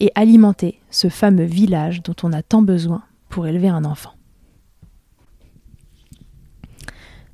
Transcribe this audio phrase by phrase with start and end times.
[0.00, 4.12] et alimenter ce fameux village dont on a tant besoin pour élever un enfant.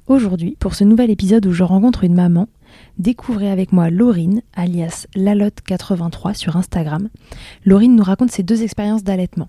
[0.06, 2.48] Aujourd'hui, pour ce nouvel épisode où je rencontre une maman,
[2.98, 7.09] découvrez avec moi Laurine, alias Lalotte83 sur Instagram.
[7.64, 9.48] Laurine nous raconte ses deux expériences d'allaitement,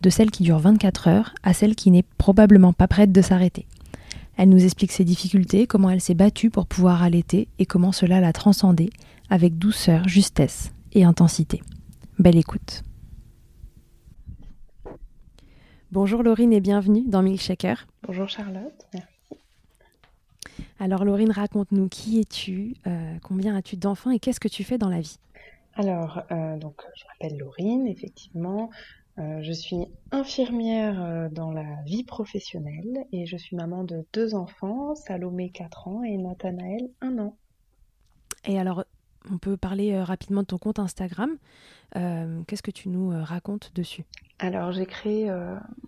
[0.00, 3.66] de celle qui dure 24 heures à celle qui n'est probablement pas prête de s'arrêter.
[4.38, 8.20] Elle nous explique ses difficultés, comment elle s'est battue pour pouvoir allaiter et comment cela
[8.20, 8.88] l'a transcendée
[9.28, 11.60] avec douceur, justesse et intensité.
[12.18, 12.82] Belle écoute.
[15.92, 17.86] Bonjour Laurine et bienvenue dans Milkshaker.
[18.02, 19.06] Bonjour Charlotte, merci.
[20.80, 24.88] Alors Laurine, raconte-nous qui es-tu, euh, combien as-tu d'enfants et qu'est-ce que tu fais dans
[24.88, 25.20] la vie?
[25.74, 28.70] Alors, euh, donc, je m'appelle Laurine, effectivement.
[29.18, 34.96] Euh, je suis infirmière dans la vie professionnelle et je suis maman de deux enfants,
[34.96, 37.36] Salomé 4 ans et Nathanaël 1 an.
[38.44, 38.84] Et alors,
[39.32, 41.36] on peut parler euh, rapidement de ton compte Instagram.
[41.96, 44.04] Euh, qu'est-ce que tu nous euh, racontes dessus?
[44.38, 45.30] Alors, j'ai créé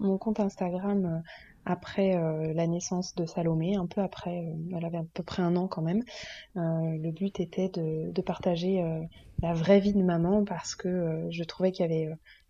[0.00, 1.22] mon compte Instagram
[1.66, 2.20] après
[2.52, 4.44] la naissance de Salomé, un peu après,
[4.76, 6.02] elle avait à peu près un an quand même.
[6.56, 8.82] le but était de, de partager
[9.40, 12.08] la vraie vie de maman parce que je trouvais qu'il y avait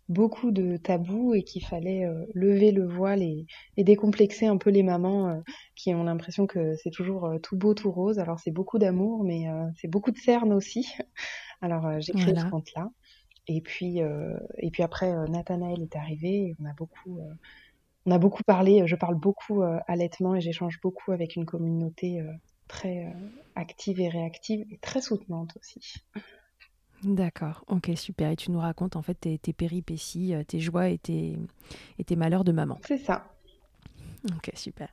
[0.09, 3.45] beaucoup de tabous et qu'il fallait euh, lever le voile et,
[3.77, 5.39] décomplexer un peu les mamans euh,
[5.75, 8.19] qui ont l'impression que c'est toujours euh, tout beau, tout rose.
[8.19, 9.47] Alors c'est beaucoup d'amour, mais
[9.79, 10.87] c'est beaucoup de cernes aussi.
[11.61, 12.89] Alors j'ai créé ce compte-là.
[13.47, 17.19] Et puis, et puis après, Nathanaël est arrivé et on a beaucoup,
[18.05, 18.83] on a beaucoup parlé.
[18.85, 22.23] Je parle beaucoup allaitement et j'échange beaucoup avec une communauté
[22.67, 23.13] très
[23.55, 26.03] active et réactive et très soutenante aussi.
[27.03, 28.29] D'accord, ok, super.
[28.29, 31.37] Et tu nous racontes en fait tes, péripéties, euh, tes joies et tes,
[31.97, 32.77] et tes malheurs de maman.
[32.85, 33.23] C'est ça.
[34.35, 34.87] Ok, super.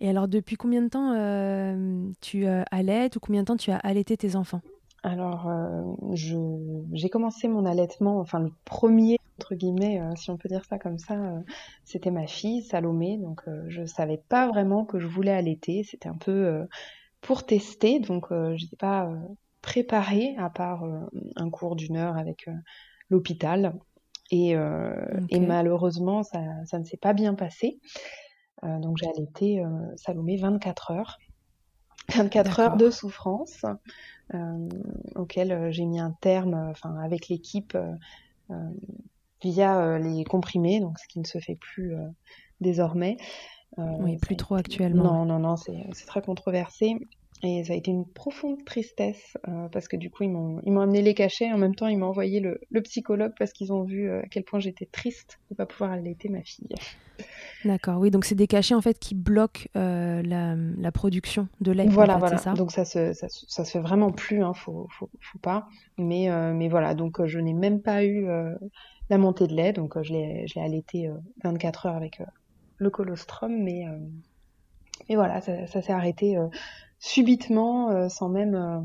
[0.00, 3.70] Et alors, depuis combien de temps euh, tu euh, allaites ou combien de temps tu
[3.70, 4.60] as allaité tes enfants?
[5.02, 5.50] Alors,
[6.14, 10.96] j'ai commencé mon allaitement, enfin le premier, entre guillemets, si on peut dire ça comme
[10.96, 11.14] ça,
[11.84, 13.18] c'était ma fille, Salomé.
[13.18, 15.82] Donc, je ne savais pas vraiment que je voulais allaiter.
[15.84, 16.66] C'était un peu
[17.20, 18.00] pour tester.
[18.00, 19.10] Donc, je n'étais pas
[19.64, 21.00] préparé à part euh,
[21.36, 22.52] un cours d'une heure avec euh,
[23.08, 23.74] l'hôpital.
[24.30, 24.94] Et, euh,
[25.30, 27.78] et, malheureusement, ça, ça ne s'est pas bien passé.
[28.62, 29.62] donc j'ai allaité
[29.96, 31.18] Salomé 24 heures.
[32.14, 33.64] 24 heures de souffrance
[34.34, 34.68] euh,
[35.14, 37.76] auquel j'ai mis un terme enfin, avec l'équipe
[39.42, 41.94] via les comprimés, donc ce qui ne se fait plus
[42.62, 43.18] désormais.
[43.76, 45.24] oui, plus trop actuellement.
[45.24, 46.96] Non, non, non, c'est très controversé.
[47.44, 50.72] Et ça a été une profonde tristesse euh, parce que du coup ils m'ont ils
[50.72, 53.70] m'ont amené les cachets en même temps ils m'ont envoyé le, le, psychologue parce qu'ils
[53.70, 56.68] ont vu euh, à quel point j'étais triste de pas pouvoir allaiter ma fille.
[57.66, 61.72] D'accord, oui donc c'est des cachets en fait qui bloquent euh, la, la, production de
[61.72, 61.86] lait.
[61.86, 62.38] Voilà en voilà.
[62.38, 62.54] Ça?
[62.54, 65.68] Donc ça se ça, ça, se fait vraiment plus hein, faut, faut, faut pas.
[65.98, 68.26] Mais mais voilà donc je n'ai même pas eu
[69.10, 71.10] la montée de lait donc je l'ai je l'ai allaité
[71.44, 72.22] 24 heures avec
[72.78, 73.84] le colostrum mais
[75.10, 76.38] mais voilà ça, ça s'est arrêté
[77.04, 78.80] subitement, euh, sans même, euh,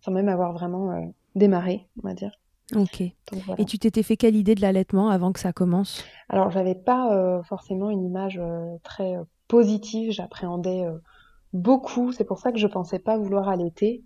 [0.00, 1.00] sans même avoir vraiment euh,
[1.34, 2.30] démarré, on va dire.
[2.76, 3.00] Ok.
[3.00, 6.04] Et tu t'étais fait quelle idée de l'allaitement avant que ça commence?
[6.28, 8.38] Alors, j'avais pas forcément une image
[8.82, 9.14] très
[9.48, 10.12] positive.
[10.12, 10.84] J'appréhendais
[11.54, 12.12] beaucoup.
[12.12, 14.04] C'est pour ça que je pensais pas vouloir allaiter,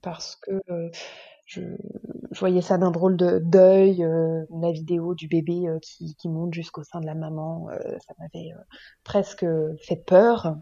[0.00, 0.62] parce que
[1.44, 1.60] je,
[2.30, 6.82] je, voyais ça d'un drôle de deuil, la vidéo du bébé qui, qui, monte jusqu'au
[6.82, 7.66] sein de la maman,
[8.06, 8.52] ça m'avait
[9.04, 9.44] presque
[9.82, 10.56] fait peur.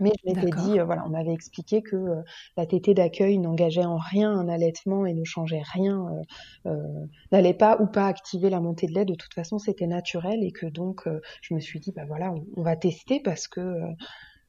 [0.00, 2.22] Mais je m'étais dit, euh, voilà, on m'avait expliqué que euh,
[2.56, 6.08] la tétée d'accueil n'engageait en rien un allaitement et ne changeait rien,
[6.66, 9.04] euh, n'allait pas ou pas activer la montée de lait.
[9.04, 11.08] De toute façon, c'était naturel et que donc,
[11.42, 13.80] je me suis dit, bah voilà, on, va tester parce que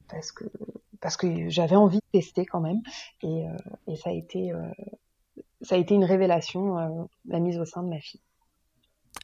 [0.08, 0.44] parce que
[1.00, 2.80] parce que j'avais envie de tester quand même
[3.22, 3.44] et,
[3.88, 4.52] et ça a été
[5.60, 8.23] ça a été une révélation la mise au sein de ma fille.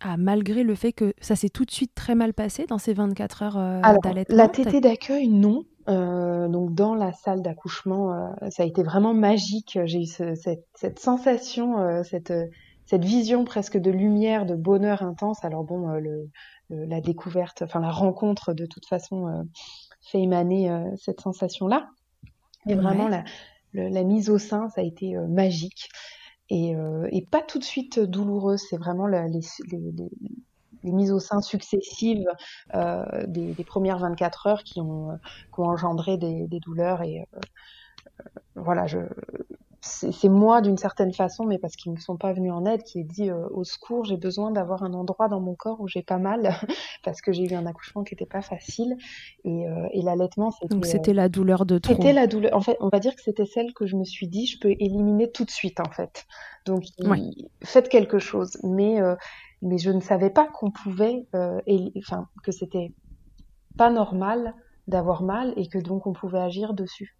[0.02, 2.94] Ah, malgré le fait que ça s'est tout de suite très mal passé dans ces
[2.94, 5.64] 24 heures euh, d'allaitement La tétée d'accueil, non.
[5.88, 9.78] Euh, donc dans la salle d'accouchement, euh, ça a été vraiment magique.
[9.84, 12.32] J'ai eu cette, cette, sensation, cette,
[12.86, 15.44] cette vision presque de lumière, de bonheur intense.
[15.44, 16.30] Alors bon, le,
[16.70, 19.44] la découverte, enfin la rencontre de toute façon
[20.00, 21.88] fait émaner cette sensation-là.
[22.68, 23.24] Et vraiment la,
[23.74, 25.88] la, mise au sein, ça a été magique
[26.50, 28.62] et, euh, et, pas tout de suite douloureuse.
[28.68, 29.30] C'est vraiment les,
[30.82, 32.26] mises au sein successives
[32.74, 35.18] euh, des, premières 24 heures qui ont,
[35.54, 37.02] qui ont engendré des, douleurs.
[37.02, 37.40] Et euh,
[38.56, 38.98] voilà, je,
[39.82, 43.00] c'est moi d'une certaine façon, mais parce qu'ils ne sont pas venus en aide, qui
[43.00, 46.02] ai dit euh, au secours, j'ai besoin d'avoir un endroit dans mon corps où j'ai
[46.02, 46.54] pas mal,
[47.04, 48.96] parce que j'ai eu un accouchement qui n'était pas facile.
[49.44, 50.74] Et, euh, et l'allaitement, c'était.
[50.74, 51.94] Donc c'était la douleur de trop.
[51.94, 52.54] C'était la douleur.
[52.54, 54.70] En fait, on va dire que c'était celle que je me suis dit, je peux
[54.70, 56.26] éliminer tout de suite, en fait.
[56.66, 56.84] Donc
[57.62, 58.58] faites quelque chose.
[58.62, 59.16] Mais, euh,
[59.62, 61.26] mais je ne savais pas qu'on pouvait,
[61.96, 62.92] enfin, que c'était
[63.78, 64.54] pas normal
[64.88, 67.16] d'avoir mal et que donc on pouvait agir dessus.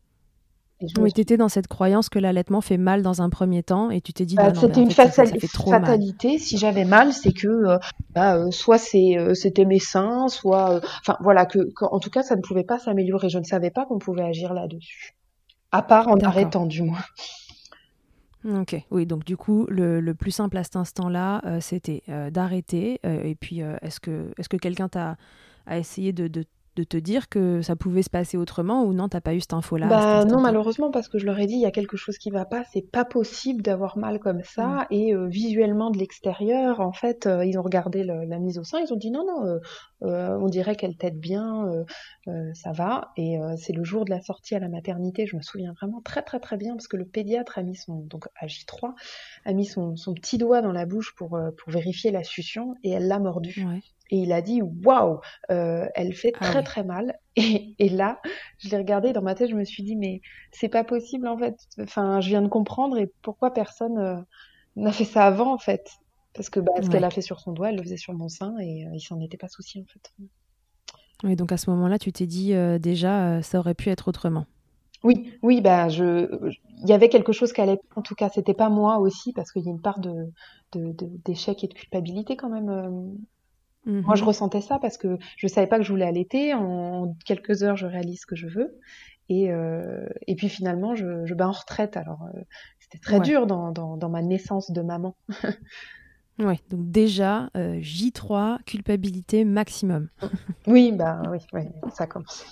[0.99, 4.00] Oui, tu étais dans cette croyance que l'allaitement fait mal dans un premier temps et
[4.00, 6.38] tu t'es dit bah, c'était une fatalité.
[6.38, 7.79] Si j'avais mal, c'est que euh,
[8.15, 12.35] bah, euh, soit euh, c'était mes seins, soit enfin voilà que, en tout cas ça
[12.35, 13.29] ne pouvait pas s'améliorer.
[13.29, 15.15] Je ne savais pas qu'on pouvait agir là-dessus,
[15.71, 17.05] à part en arrêtant du moins.
[18.49, 22.99] Ok, oui, donc du coup, le, le plus simple à cet instant-là, c'était d'arrêter.
[23.05, 25.19] et puis, est-ce que, est -ce que quelqu'un t'a
[25.67, 26.44] a essayé de, de
[26.81, 29.53] de te dire que ça pouvait se passer autrement ou non, t'as pas eu cette
[29.53, 32.19] info-là Bah non, malheureusement, parce que je leur ai dit, il y a quelque chose
[32.19, 34.67] qui va pas, c'est pas possible d'avoir mal comme ça.
[34.67, 34.87] Mm.
[34.91, 38.79] Et euh, visuellement de l'extérieur, en fait, euh, ils ont regardé la mise au sein,
[38.81, 39.61] ils ont dit non, non,
[40.03, 41.67] euh, on dirait qu'elle tête bien,
[42.55, 43.12] ça va.
[43.17, 46.23] Et c'est le jour de la sortie à la maternité, je me souviens vraiment très
[46.23, 48.94] très très bien, parce que le pédiatre a mis son, donc à J3,
[49.44, 52.91] a mis son, son petit doigt dans la bouche pour, pour vérifier la succion et
[52.91, 53.65] elle l'a mordu.
[53.67, 55.21] Ouais et il a dit waouh,
[55.51, 57.17] euh, elle fait ah très très mal.
[57.37, 58.21] Et, et là,
[58.59, 60.21] je l'ai regardé dans ma tête, je me suis dit mais
[60.51, 61.57] c'est pas possible en fait.
[61.81, 64.17] Enfin, je viens de comprendre et pourquoi personne euh,
[64.75, 65.89] n'a fait ça avant en fait.
[66.35, 68.29] Parce que bah, ce qu'elle a fait sur son doigt, elle le faisait sur mon
[68.29, 70.13] sein et euh, il s'en était pas souci en fait.
[71.23, 74.45] Oui, donc à ce moment-là, tu t'es dit déjà ça aurait pu être autrement.
[75.05, 76.51] Oui, oui, bah je,
[76.83, 77.79] il y avait quelque chose qui allait.
[77.95, 80.33] En tout cas, c'était pas moi aussi parce qu'il y a une part de
[80.73, 83.17] d'échec de, et de culpabilité quand même
[83.91, 84.29] moi, je mhm.
[84.29, 86.55] ressentais ça parce que je savais pas que je voulais allaiter.
[86.55, 88.79] En quelques heures, je réalise ce que je veux.
[89.29, 91.97] Et, euh, et puis finalement, je, je bats en retraite.
[91.97, 92.41] Alors, euh,
[92.79, 95.17] c'était très dur dans, dans, dans, ma naissance de maman.
[96.41, 100.09] oui, donc déjà, euh, J3, culpabilité maximum.
[100.67, 101.63] oui, bah oui, oui
[101.95, 102.45] ça commence.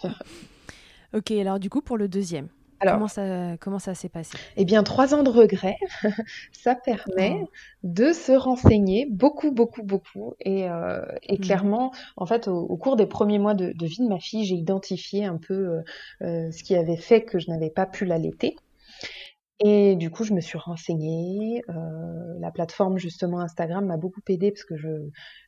[1.15, 2.49] ok, alors du coup, pour le deuxième.
[2.81, 4.37] Alors, comment ça, comment ça s'est passé?
[4.57, 5.77] Eh bien, trois ans de regret,
[6.53, 7.51] ça permet oh.
[7.83, 10.35] de se renseigner beaucoup, beaucoup, beaucoup.
[10.41, 11.41] Et, euh, et mmh.
[11.41, 14.55] clairement, en fait, au, cours des premiers mois de, de vie de ma fille, j'ai
[14.55, 15.83] identifié un peu euh,
[16.23, 18.57] euh, ce qui avait fait que je n'avais pas pu l'allaiter.
[19.61, 21.63] Et du coup, je me suis renseignée.
[21.69, 24.89] Euh, la plateforme justement Instagram m'a beaucoup aidée parce que je,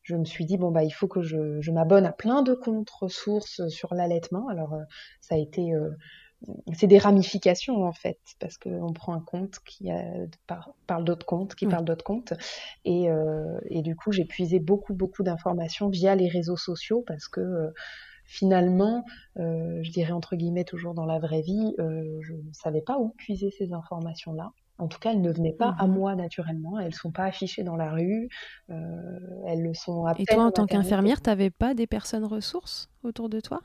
[0.02, 2.54] je me suis dit bon bah il faut que je, je m'abonne à plein de
[2.54, 4.48] comptes ressources sur l'allaitement.
[4.48, 4.82] Alors euh,
[5.20, 5.90] ça a été euh,
[6.72, 9.90] c'est des ramifications en fait, parce qu'on prend un compte qui
[10.86, 12.32] parle d'autres comptes, qui parle d'autres comptes,
[12.84, 17.28] et, euh, et, du coup j'ai puisé beaucoup beaucoup d'informations via les réseaux sociaux parce
[17.28, 17.70] que euh,
[18.24, 19.04] finalement,
[19.38, 23.10] euh, je dirais entre guillemets toujours dans la vraie vie, je ne savais pas où
[23.10, 24.52] puiser ces informations-là.
[24.78, 25.92] En tout cas, elles ne venaient pas à mhm.
[25.92, 26.78] moi naturellement.
[26.78, 28.30] Elles ne sont pas affichées dans la rue.
[28.68, 32.88] Elles le sont à Et toi, en tant qu'infirmière, tu n'avais pas des personnes ressources
[33.02, 33.60] autour de toi?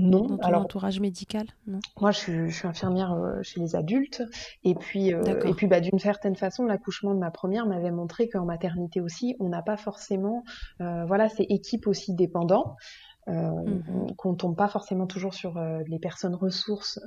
[0.00, 0.26] Non.
[0.26, 1.78] Dans ton Alors, entourage médical non?
[2.00, 4.22] Moi, je suis, je suis infirmière euh, chez les adultes.
[4.64, 8.28] Et puis, euh, et puis bah, d'une certaine façon, l'accouchement de ma première m'avait montré
[8.28, 10.44] qu'en maternité aussi, on n'a pas forcément.
[10.80, 12.76] Euh, voilà, c'est équipe aussi dépendant.
[13.26, 14.14] Mmh.
[14.16, 16.98] qu'on tombe pas forcément toujours sur les personnes ressources.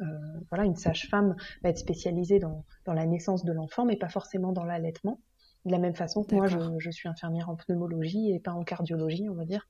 [0.50, 4.54] Voilà, une sage-femme va être spécialisée dans, dans la naissance de l'enfant, mais pas forcément
[4.54, 5.20] dans l'allaitement.
[5.66, 8.64] De la même façon que moi, je, je, suis infirmière en pneumologie et pas en
[8.64, 9.68] cardiologie, on va dire.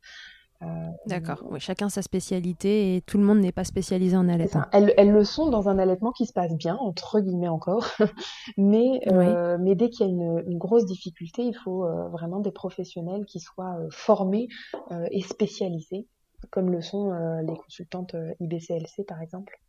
[0.62, 0.66] Euh,
[1.08, 4.64] D'accord, oui, chacun sa spécialité et tout le monde n'est pas spécialisé en allaitement.
[4.72, 7.86] Elles, elles, le sont dans un allaitement qui se passe bien, entre guillemets encore,
[8.58, 12.40] mais, euh, mais dès qu'il y a une, une, grosse difficulté, il faut euh, vraiment
[12.40, 14.48] des professionnels qui soient euh, formés
[14.92, 16.08] euh, et spécialisés,
[16.50, 19.60] comme le sont les consultantes IBCLC par exemple.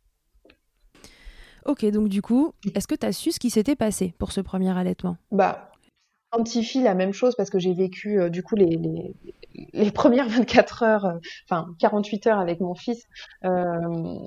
[1.65, 4.39] Ok, donc du coup, est-ce que tu as su ce qui s'était passé pour ce
[4.39, 5.17] premier allaitement?
[5.31, 5.71] Bah,
[6.83, 9.15] la même chose parce que j'ai vécu euh, du coup les, les,
[9.73, 13.05] les, premières 24 heures, euh, enfin 48 heures avec mon fils,
[13.43, 13.79] euh,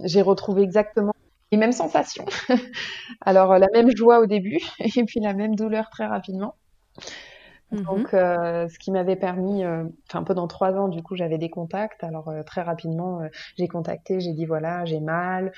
[0.04, 1.14] j'ai retrouvé exactement
[1.52, 2.26] les mêmes sensations.
[3.20, 6.54] Alors la même joie au début et puis la même douleur très rapidement.
[7.70, 7.82] Mhm.
[7.82, 9.62] Donc, ce qui m'avait permis,
[10.08, 12.02] enfin pendant trois ans, du coup, j'avais des contacts.
[12.02, 13.20] Alors très rapidement,
[13.58, 15.52] j'ai contacté, j'ai dit voilà, j'ai mal.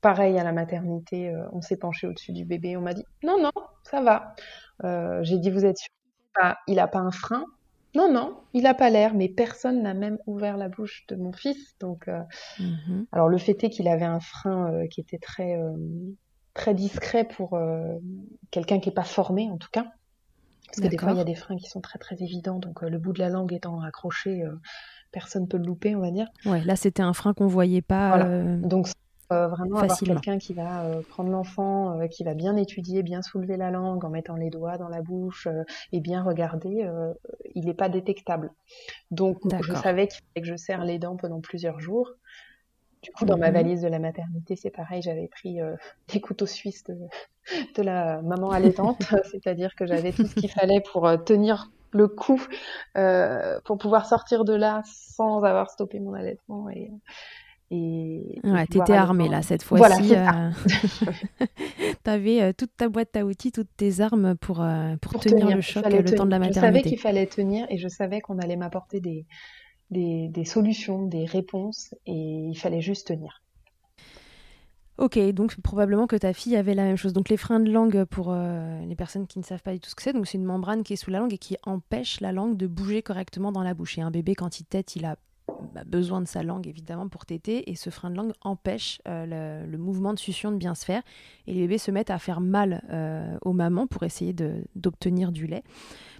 [0.00, 3.52] Pareil à la maternité, on s'est penché au-dessus du bébé, on m'a dit non non,
[3.84, 4.34] ça va.
[5.22, 5.90] j'ai dit vous êtes sûr
[6.66, 7.44] Il a pas un frein?
[7.96, 11.32] Non, non, il n'a pas l'air, mais personne n'a même ouvert la bouche de mon
[11.32, 11.76] fils.
[11.80, 12.20] Donc, euh,
[12.60, 13.06] mhm.
[13.10, 15.72] alors le fait est qu'il avait un frein euh, qui était très, euh,
[16.54, 17.58] très discret pour
[18.50, 19.86] quelqu'un qui n'est pas formé, en tout cas.
[20.66, 22.60] Parce que des fois, il y a des freins qui sont très, très évidents.
[22.60, 24.44] Donc, le bout de la langue étant accroché,
[25.10, 26.28] personne ne peut le louper, on va dire.
[26.46, 28.16] Ouais, là, c'était un frein qu'on voyait pas.
[28.16, 28.56] Voilà.
[28.58, 28.86] Donc,
[29.32, 33.22] euh, vraiment avoir quelqu'un qui va euh, prendre l'enfant, euh, qui va bien étudier, bien
[33.22, 35.46] soulever la langue en mettant les doigts dans la bouche
[35.92, 36.88] et bien regarder,
[37.54, 38.50] il n'est pas détectable.
[39.10, 42.10] Donc je savais qu'il fallait que je serre les dents pendant plusieurs jours.
[43.02, 43.54] Du coup, dans ma mhm.
[43.54, 45.58] valise de la maternité, c'est pareil, j'avais pris
[46.12, 46.98] des couteaux suisses de,
[47.76, 52.44] de la maman allaitante, c'est-à-dire que j'avais tout ce qu'il fallait pour tenir le coup,
[53.64, 56.68] pour pouvoir sortir de là sans avoir stoppé mon allaitement.
[56.70, 56.90] Et,
[57.72, 60.08] et, ouais, t'étais armée là cette fois-ci.
[60.08, 61.46] Voilà, euh...
[62.02, 65.60] T'avais euh, toute ta boîte à outils, toutes tes armes pour, euh, pour, tenir, le
[65.60, 66.60] choc le temps de la maternité.
[66.60, 69.24] Je savais qu'il fallait tenir et je savais qu'on allait m'apporter des,
[69.90, 73.40] des, des, solutions, des réponses et il fallait juste tenir.
[74.98, 77.12] Ok, donc probablement que ta fille avait la même chose.
[77.12, 79.88] Donc les freins de langue, pour euh, les personnes qui ne savent pas du tout
[79.88, 82.20] ce que c'est, donc c'est une membrane qui est sous la langue et qui empêche
[82.20, 83.96] la langue de bouger correctement dans la bouche.
[83.96, 85.16] Et un bébé, quand il tète, il a
[85.74, 89.66] bah, besoin de sa langue évidemment pour téter et ce frein de langue empêche euh,
[89.66, 91.02] le, mouvement de succion de bien se faire
[91.46, 94.34] et les bébés se mettent à faire mal euh, aux mamans pour essayer
[94.74, 95.62] d'obtenir du lait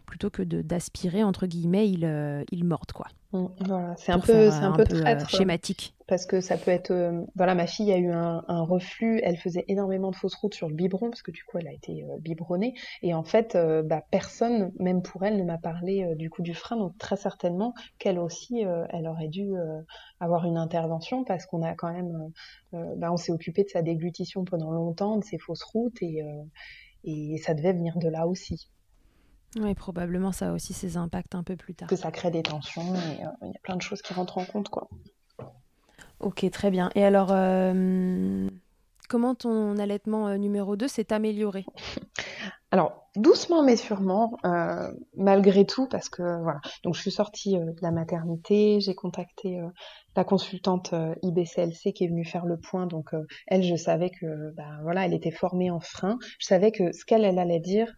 [0.06, 3.06] plutôt que d'aspirer entre guillemets ils, euh, ils mordent quoi.
[3.32, 3.46] Mm,
[3.96, 5.94] c'est un peu, c'est un, peu, traître, schématique.
[6.08, 6.92] Parce que ça peut être,
[7.36, 10.74] voilà, ma fille a eu un, reflux, elle faisait énormément de fausses routes sur le
[10.74, 15.02] biberon parce que du coup elle a été biberonnée et en fait, bah, personne, même
[15.02, 19.06] pour elle, ne m'a parlé du coup du frein, donc très certainement qu'elle aussi, elle
[19.06, 19.52] aurait dû
[20.18, 22.32] avoir une intervention parce qu'on a quand même,
[22.72, 26.24] bah, on s'est occupé de sa déglutition pendant longtemps, de ses fausses routes et
[27.04, 28.68] et ça devait venir de là aussi.
[29.56, 31.88] Oui, probablement ça a aussi ses impacts un peu plus tard.
[31.88, 34.38] Que ça crée des tensions et euh, il y a plein de choses qui rentrent
[34.38, 34.88] en compte, quoi.
[36.20, 36.90] Ok, très bien.
[36.94, 38.48] Et alors, euh,
[39.08, 41.64] comment ton allaitement euh, numéro 2 s'est amélioré?
[42.72, 44.38] Alors, doucement mais sûrement,
[45.16, 46.60] malgré tout, parce que voilà.
[46.84, 49.60] Donc, je suis sortie de la maternité, j'ai contacté
[50.14, 52.86] la consultante IBCLC qui est venue faire le point.
[52.86, 53.10] Donc,
[53.48, 56.20] elle, je savais que, bah, voilà, elle était formée en frein.
[56.38, 57.92] Je savais que ce qu'elle allait dire,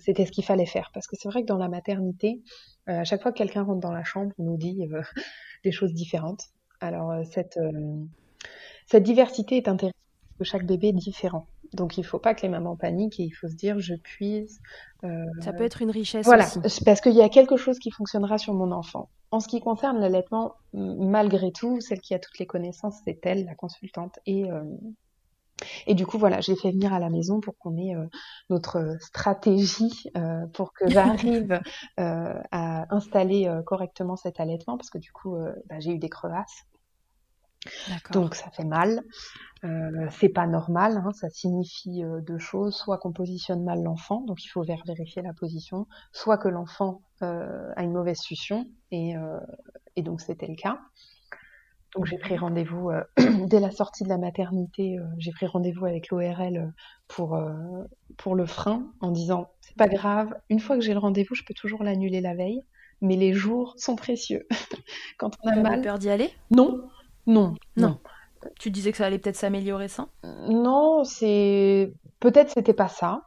[0.00, 0.90] c'était ce qu'il fallait faire.
[0.94, 2.42] Parce que c'est vrai que dans la maternité,
[2.88, 5.02] euh, à chaque fois que quelqu'un rentre dans la chambre, on nous dit euh,
[5.64, 6.44] des choses différentes.
[6.80, 7.60] Alors cette,
[8.86, 9.94] cette diversité est intéressante
[10.38, 11.46] que chaque bébé est différent.
[11.74, 13.94] Donc il ne faut pas que les mamans paniquent et il faut se dire je
[13.94, 14.60] puise.
[15.40, 16.26] Ça peut être une richesse.
[16.26, 16.48] Voilà,
[16.84, 19.08] parce qu'il y a quelque chose qui fonctionnera sur mon enfant.
[19.30, 23.44] En ce qui concerne l'allaitement, malgré tout, celle qui a toutes les connaissances, c'est elle,
[23.44, 24.18] la consultante.
[24.26, 24.44] Et
[25.86, 28.06] et du coup, voilà, j'ai fait venir à la maison pour qu'on ait euh,
[28.50, 31.60] notre stratégie euh, pour que j'arrive
[32.00, 35.36] euh, à installer correctement cet allaitement, parce que du coup,
[35.68, 36.64] bah, j'ai eu des crevasses.
[38.10, 39.02] Donc ça fait mal.
[40.10, 44.48] c'est pas normal, hein, ça signifie deux choses, soit qu'on positionne mal l'enfant, donc il
[44.48, 49.14] faut vérifier la position, soit que l'enfant a une mauvaise succion, et,
[49.94, 50.80] et donc c'était le cas.
[51.94, 53.04] Donc j'ai pris rendez-vous euh,
[53.46, 54.98] dès la sortie de la maternité.
[54.98, 56.66] Euh, j'ai pris rendez-vous avec l'ORL euh,
[57.08, 57.38] pour
[58.16, 60.34] pour le frein en disant c'est pas grave.
[60.48, 62.62] Une fois que j'ai le rendez-vous, je peux toujours l'annuler la veille,
[63.00, 64.46] mais les jours sont précieux.
[65.18, 65.82] Quand on a mal.
[65.82, 66.30] peur d'y aller?
[66.50, 66.88] Non,
[67.26, 67.98] non, non.
[68.58, 70.08] Tu disais que ça allait peut-être s'améliorer ça?
[70.48, 73.22] Non, c'est peut-être c'était pas ça,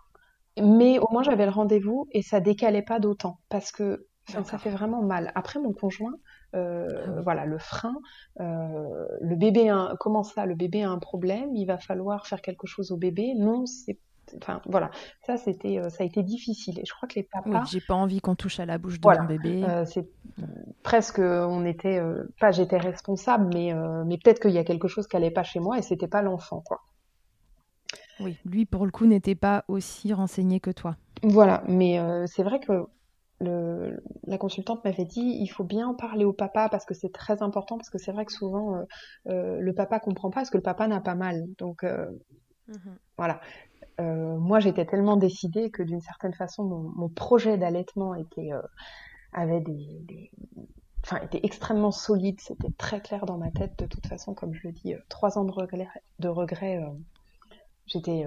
[0.62, 4.72] mais au moins j'avais le rendez-vous et ça décalait pas d'autant parce que ça fait
[4.72, 5.32] vraiment mal.
[5.36, 6.14] Après mon conjoint
[6.56, 7.96] euh, voilà, le frein.
[8.40, 12.42] Euh, le bébé, a, comment ça Le bébé a un problème, il va falloir faire
[12.42, 13.34] quelque chose au bébé.
[13.36, 14.00] Non, c'est
[14.42, 14.90] Enfin, voilà,
[15.22, 16.80] ça c'était, euh, ça a été difficile.
[16.80, 17.48] Et je crois que les papas.
[17.48, 19.64] Oui, j'ai pas envie qu'on touche à la bouche de mon bébé.
[19.86, 20.10] c'est
[20.82, 22.02] presque, on était,
[22.40, 23.72] pas j'étais responsable, mais,
[24.06, 26.24] mais peut-être qu'il y a quelque chose qui allait pas chez moi et c'était pas
[26.24, 26.82] l'enfant, quoi.
[28.20, 30.96] Oui, lui pour le coup n'était pas aussi renseigné que toi.
[31.22, 32.88] Voilà, mais c'est vrai que
[33.46, 37.42] le, la consultante m'avait dit il faut bien parler au papa parce que c'est très
[37.42, 38.84] important parce que c'est vrai que souvent euh,
[39.30, 41.46] euh, le papa comprend pas parce que le papa n'a pas mal.
[41.58, 42.10] Donc euh,
[42.68, 42.98] mhm.
[43.18, 43.40] voilà.
[43.98, 48.50] Moi j'étais tellement décidée que d'une certaine façon mon, projet d'allaitement était
[49.32, 50.32] avait des,
[51.02, 52.42] enfin était extrêmement solide.
[52.42, 55.46] C'était très clair dans ma tête de toute façon comme je le dis trois ans
[55.46, 55.88] de regret
[56.20, 56.84] de regret
[57.86, 58.26] j'étais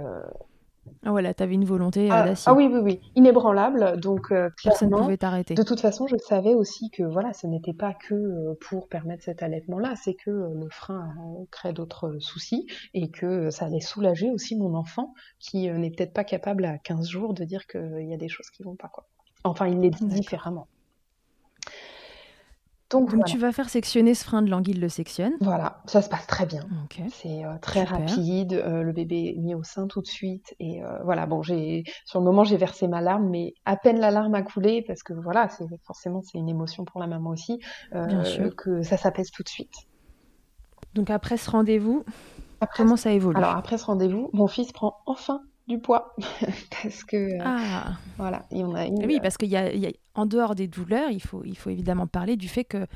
[1.04, 2.50] Ah voilà, tu avais une volonté ah, d'acier.
[2.50, 4.00] Ah oui, oui, oui, inébranlable.
[4.00, 4.32] Donc,
[4.62, 5.54] personne ne pouvait t'arrêter.
[5.54, 9.42] De toute façon, je savais aussi que voilà, ce n'était pas que pour permettre cet
[9.42, 11.14] allaitement-là, c'est que le frein
[11.50, 16.25] crée d'autres soucis et que ça allait soulager aussi mon enfant qui n'est peut-être pas
[16.25, 18.88] capable à 15 jours de dire qu'il y a des choses qui vont pas.
[18.88, 19.04] Quoi.
[19.44, 20.68] Enfin, il les dit différemment.
[22.90, 25.35] Donc, tu vas faire sectionner ce frein de l'anguille le sectionne.
[25.40, 26.62] Voilà, ça se passe très bien.
[27.11, 28.54] C'est euh, très rapide.
[28.54, 30.54] Euh, le bébé est mis au sein tout de suite.
[30.59, 34.00] Et euh, voilà, bon, j'ai sur le moment j'ai versé ma larme, mais à peine
[34.00, 37.30] la larme a coulé parce que voilà, c'est forcément c'est une émotion pour la maman
[37.30, 37.61] aussi,
[38.57, 39.75] que ça s'apaise tout de suite.
[40.95, 42.04] Donc après ce rendez-vous,
[42.75, 43.37] comment ça évolue?
[43.37, 46.14] Alors après ce rendez-vous, mon fils prend enfin du poids.
[46.82, 47.92] Parce que ah.
[48.16, 49.70] voilà il y en a une, oui parce qu'il y, a
[50.14, 52.87] en dehors des douleurs il faut il faut évidemment parler du fait que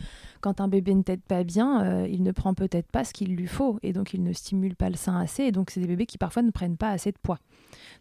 [0.40, 3.36] quand un bébé ne t'aide pas bien euh, il ne prend peut-être pas ce qu'il
[3.36, 5.86] lui faut et donc il ne stimule pas le sein assez et donc c'est des
[5.86, 7.38] bébés qui parfois ne prennent pas assez de poids.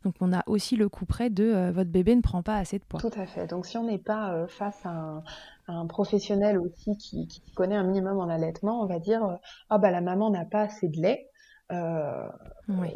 [0.04, 2.80] Donc on a aussi le coup près de euh, votre bébé ne prend pas assez
[2.80, 3.00] de poids.
[3.00, 3.48] Tout à fait.
[3.48, 5.24] Donc si on n'est pas euh, face à
[5.68, 9.38] un, professionnel aussi qui, qui, connaît un minimum en allaitement on va dire
[9.70, 11.31] ah bah la maman n'a pas assez de lait
[11.72, 12.90] oui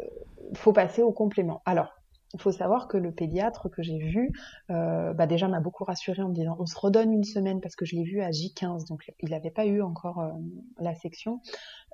[0.54, 1.62] faut passer au complément.
[1.64, 1.94] Alors,
[2.34, 4.32] il faut savoir que le pédiatre que j'ai vu,
[4.70, 7.76] euh, bah déjà m'a beaucoup rassuré en me disant on se redonne une semaine parce
[7.76, 10.32] que je l'ai vu à J15, donc il n'avait pas eu encore euh,
[10.78, 11.40] la section.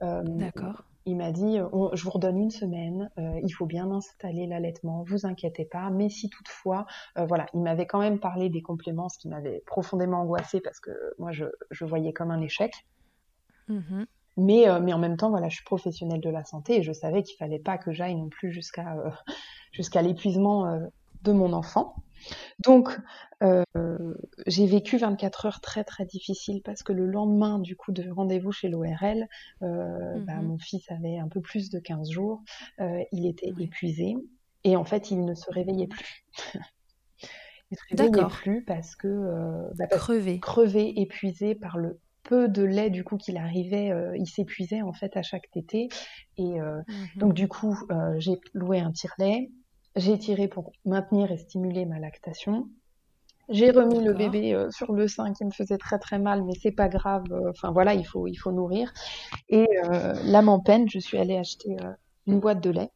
[0.02, 0.84] Euh, D'accord.
[1.04, 5.64] Il m'a dit je vous redonne une semaine, il faut bien installer l'allaitement, vous inquiétez
[5.64, 5.90] pas.
[5.90, 6.86] Mais si toutefois,
[7.16, 10.92] voilà, il m'avait quand même parlé des compléments, ce qui m'avait profondément angoissé parce que
[11.18, 12.86] moi je, je voyais comme un échec.
[13.66, 14.04] Mmh
[14.36, 16.92] mais, euh, mais en même temps, voilà, je suis professionnelle de la santé et je
[16.92, 19.10] savais qu'il fallait pas que j'aille non plus jusqu'à euh,
[19.72, 20.80] jusqu'à l'épuisement euh,
[21.22, 21.96] de mon enfant.
[22.60, 22.96] Donc,
[24.46, 28.52] j'ai vécu 24 heures très très difficiles parce que le lendemain du coup de rendez-vous
[28.52, 29.26] chez l'ORL,
[29.60, 32.42] bah, mmh mon fils avait un peu plus de 15 jours,
[32.78, 34.14] il était épuisé
[34.62, 36.24] et en fait il ne se réveillait plus.
[37.72, 42.90] il se réveillait plus parce que bah, crevé, crevé, épuisé par le peu de lait
[42.90, 45.88] du coup qu'il arrivait, euh, il s'épuisait en fait à chaque tétée.
[46.36, 47.06] Et euh, mhm.
[47.16, 49.50] donc du coup, euh, j'ai loué un tire-lait,
[49.96, 52.68] j'ai tiré pour maintenir et stimuler ma lactation.
[53.48, 56.72] J'ai remis le bébé sur le sein qui me faisait très très mal, mais c'est
[56.72, 57.24] pas grave.
[57.50, 58.94] Enfin voilà, il faut il faut nourrir.
[59.48, 59.66] Et
[60.24, 61.76] l'âme en peine, je suis allée acheter
[62.26, 62.90] une boîte de lait.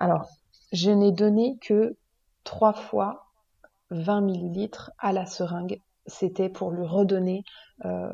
[0.00, 0.26] Alors,
[0.72, 1.96] je n'ai donné que
[2.44, 3.26] trois fois
[3.90, 7.44] 20 millilitres à la seringue c'était pour lui redonner
[7.84, 8.12] euh,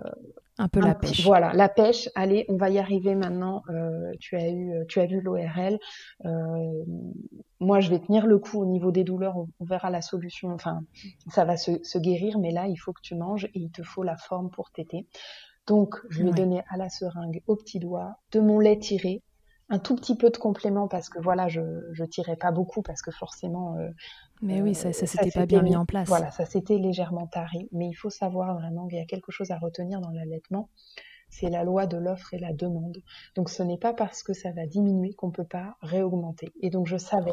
[0.58, 1.24] un peu la pêche.
[1.24, 2.08] Voilà, la pêche.
[2.14, 3.62] Allez, on va y arriver maintenant.
[3.70, 5.78] Euh, tu as eu, tu as vu l'ORL.
[6.26, 6.84] Euh,
[7.60, 9.36] moi, je vais tenir le coup au niveau des douleurs.
[9.36, 10.52] On, verra la solution.
[10.52, 10.82] Enfin,
[11.28, 14.02] ça va se, guérir, mais là, il faut que tu manges et il te faut
[14.02, 15.06] la forme pour téter.
[15.66, 19.22] Donc, je vais donner à la seringue, au petit doigt, de mon lait tiré,
[19.68, 21.60] un tout petit peu de complément parce que voilà, je,
[21.92, 23.76] je tirais pas beaucoup parce que forcément.
[23.76, 23.88] Euh,
[24.42, 26.08] mais oui, ça, ça s'était pas bien mis en place.
[26.08, 27.68] Voilà, ça s'était légèrement tari.
[27.72, 30.68] Mais il faut savoir vraiment qu'il y a quelque chose à retenir dans l'allaitement.
[31.28, 32.98] C'est la loi de l'offre et la demande.
[33.36, 36.52] Donc ce n'est pas parce que ça va diminuer qu'on peut pas réaugmenter.
[36.60, 37.32] Et donc je savais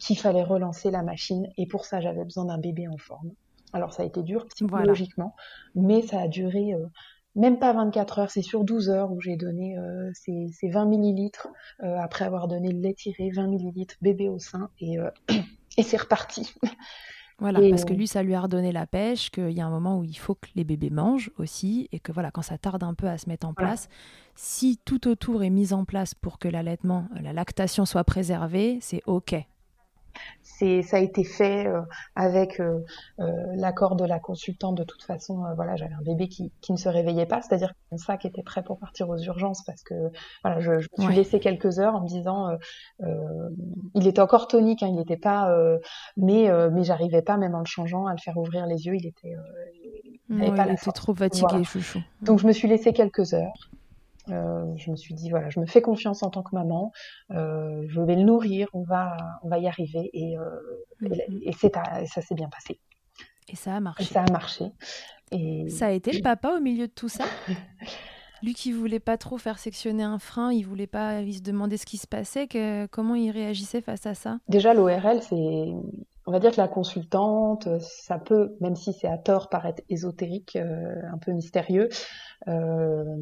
[0.00, 1.46] qu'il fallait relancer la machine.
[1.56, 3.30] Et pour ça, j'avais besoin d'un bébé en forme.
[3.72, 5.36] Alors ça a été dur psychologiquement,
[5.74, 6.86] mais ça a duré euh,
[7.38, 11.48] même pas 24 heures, c'est sur 12 heures où j'ai donné euh, ces, 20 millilitres
[11.82, 15.10] euh, après avoir donné le lait tiré, 20 millilitres bébé au sein et, euh,
[15.78, 16.52] et c'est reparti.
[17.40, 19.98] Voilà, parce que lui, ça lui a redonné la pêche, qu'il y a un moment
[19.98, 22.94] où il faut que les bébés mangent aussi, et que voilà, quand ça tarde un
[22.94, 23.88] peu à se mettre en place,
[24.34, 29.02] si tout autour est mis en place pour que l'allaitement, la lactation soit préservée, c'est
[29.06, 29.36] OK
[30.82, 31.82] ça a été fait euh,
[32.16, 32.84] avec euh,
[33.20, 34.76] euh, l'accord de la consultante.
[34.76, 37.78] De toute façon, voilà, j'avais un bébé qui, qui, ne se réveillait pas, c'est-à-dire que
[37.92, 39.94] mon sac était prêt pour partir aux urgences parce que
[40.42, 42.48] voilà, je, je me suis laissé quelques heures en me disant,
[43.94, 45.54] il était encore tonique, hein, il n'était pas,
[46.16, 49.06] mais mais j'arrivais pas même en le changeant à le faire ouvrir les yeux, il
[49.06, 49.34] était,
[50.28, 52.00] il, pas il était trop fatigué, chouchou.
[52.22, 53.70] Donc je me suis laissé quelques heures.
[54.30, 56.92] Euh, je me suis dit voilà, je me fais confiance en tant que maman,
[57.30, 60.44] euh, je vais le nourrir, on va, on va y arriver et, euh,
[61.02, 62.06] et, mhm.
[62.06, 62.80] ça s'est bien passé.
[63.48, 64.04] Et ça a marché.
[64.04, 64.66] ça a marché.
[65.32, 65.68] Et...
[65.68, 67.24] Ça a été le papa au milieu de tout ça?
[68.42, 71.76] Lui qui voulait pas trop faire sectionner un frein, il voulait pas, il se demandait
[71.76, 74.38] ce qui se passait, que, comment il réagissait face à ça?
[74.48, 75.66] Déjà l'ORL, c'est
[76.26, 80.56] on va dire que la consultante, ça peut, même si c'est à tort, paraître ésotérique,
[80.56, 81.88] un peu mystérieux.
[82.46, 83.16] Euh,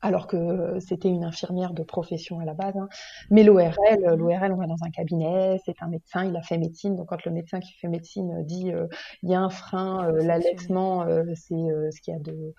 [0.00, 2.76] alors que c'était une infirmière de profession à la base.
[2.76, 2.88] Hein.
[3.30, 4.14] Mais l'ORL, mhm.
[4.14, 6.96] l'ORL, on va dans un cabinet, c'est un médecin, il a fait médecine.
[6.96, 8.86] Donc quand le médecin qui fait médecine dit euh,
[9.22, 12.54] il y a un frein, euh, l'allaitement, euh, c'est ce qu'il y a de,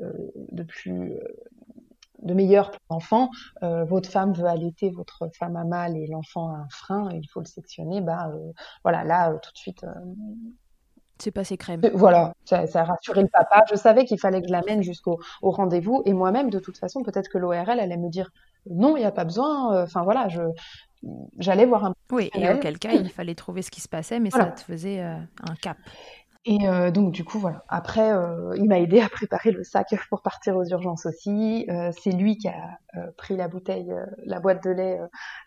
[0.00, 1.18] de plus
[2.22, 3.30] de meilleur pour l'enfant.
[3.62, 7.40] votre femme veut allaiter, votre femme a mal et l'enfant a un frein, il faut
[7.40, 8.00] le sectionner.
[8.00, 8.32] Bah
[8.84, 9.84] voilà, là tout de suite.
[11.22, 11.80] C'est passé crème.
[11.94, 13.64] Voilà, ça, ça, a rassuré le papa.
[13.70, 16.02] Je savais qu'il fallait que je l'amène jusqu'au au rendez-vous.
[16.06, 18.30] Et moi-même, de toute façon, peut-être que l'ORL allait me dire
[18.68, 19.82] non, il n'y a pas besoin.
[19.82, 20.42] Enfin voilà, je,
[21.38, 24.30] j'allais voir un Oui, et auquel cas, il fallait trouver ce qui se passait, mais
[24.30, 25.14] ça te faisait euh,
[25.48, 25.78] un cap.
[26.46, 27.64] Et euh, donc du coup voilà.
[27.68, 31.66] Après, euh, il m'a aidé à préparer le sac pour partir aux urgences aussi.
[32.02, 32.78] c'est lui qui a
[33.16, 33.92] pris la bouteille,
[34.24, 34.98] la boîte de lait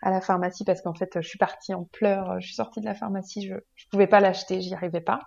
[0.02, 2.40] à la pharmacie parce qu'en fait, je suis partie en pleurs.
[2.40, 5.20] Je suis sortie de la pharmacie, je je pouvais pas l'acheter, j'y arrivais pas.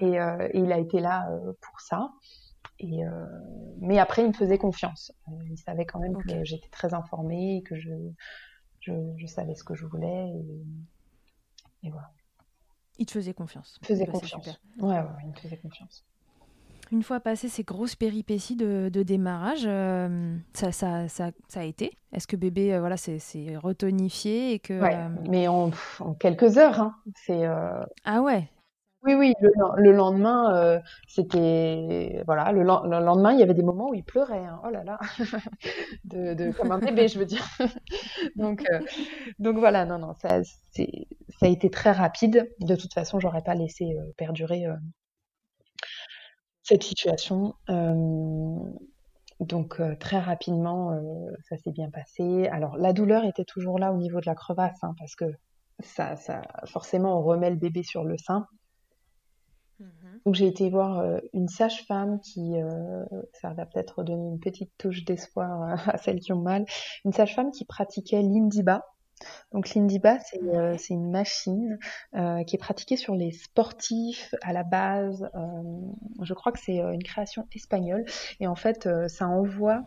[0.00, 1.28] et, et, il a été là
[1.60, 2.10] pour ça.
[2.78, 3.02] Et
[3.80, 5.12] mais après, il me faisait confiance.
[5.50, 7.90] il savait quand même que j'étais très informée, que je
[8.82, 10.32] je, savais ce que je voulais
[11.82, 12.10] et, voilà.
[12.98, 13.78] Il te faisait confiance.
[13.82, 14.60] Il faisait bah, confiance.
[14.78, 16.04] Ouais, ouais, il me faisait confiance.
[16.92, 21.96] Une fois passé ces grosses péripéties de, démarrage, euh, ça, ça, ça, ça, a été
[22.12, 25.70] Est-ce que bébé euh, voilà, c'est retonifié et que, ouais, euh, mais en,
[26.18, 26.80] quelques heures.
[26.80, 26.94] Hein.
[27.14, 27.46] C'est,
[28.04, 28.51] Ah ouais
[29.04, 33.94] oui, oui, le, lendemain, euh, c'était voilà, le, lendemain, il y avait des moments où
[33.94, 34.44] il pleurait.
[34.44, 34.60] Hein.
[34.64, 35.00] Oh là là,
[36.04, 37.44] de, comme un bébé, je veux dire.
[38.36, 38.80] donc, euh,
[39.40, 42.48] donc voilà, non, non, ça, ça a été très rapide.
[42.60, 44.66] De toute façon, j'aurais pas laissé euh, perdurer
[46.62, 47.54] cette situation.
[49.40, 50.92] donc très rapidement,
[51.48, 52.46] ça s'est bien passé.
[52.52, 55.24] Alors la douleur était toujours là au niveau de la crevasse, hein, parce que
[55.80, 58.46] ça, ça, forcément, on remet le bébé sur le sein.
[59.82, 60.20] Mhm.
[60.24, 64.70] Donc j'ai été voir euh, une sage-femme qui, euh, ça va peut-être donner une petite
[64.78, 66.64] touche d'espoir euh, à celles qui ont mal,
[67.04, 68.86] une sage-femme qui pratiquait l'indiba.
[69.52, 71.78] Donc l'indiba, c'est une machine
[72.12, 75.30] qui est pratiquée sur les sportifs à la base.
[76.20, 78.04] je crois que c'est une création espagnole
[78.40, 79.84] et en fait ça envoie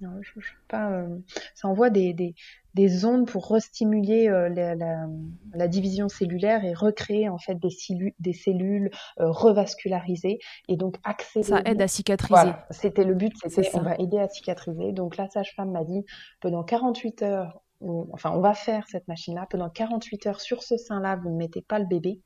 [0.00, 1.18] je, pas, euh,
[1.54, 2.34] ça envoie des, des,
[2.76, 5.06] des, ondes pour restimuler euh, la, la,
[5.54, 7.70] la, division cellulaire et recréer en fait des,
[8.18, 11.48] des cellules euh, revascularisées et donc accélérer.
[11.48, 12.34] Ça aide à cicatriser.
[12.34, 14.92] Voilà, c'était le but, c'était on va aider à cicatriser.
[14.92, 16.04] Donc la sage-femme m'a dit
[16.40, 21.16] pendant 48 heures enfin, on va faire cette machine-là pendant 48 heures sur ce sein-là.
[21.16, 22.20] Vous ne mettez pas le bébé.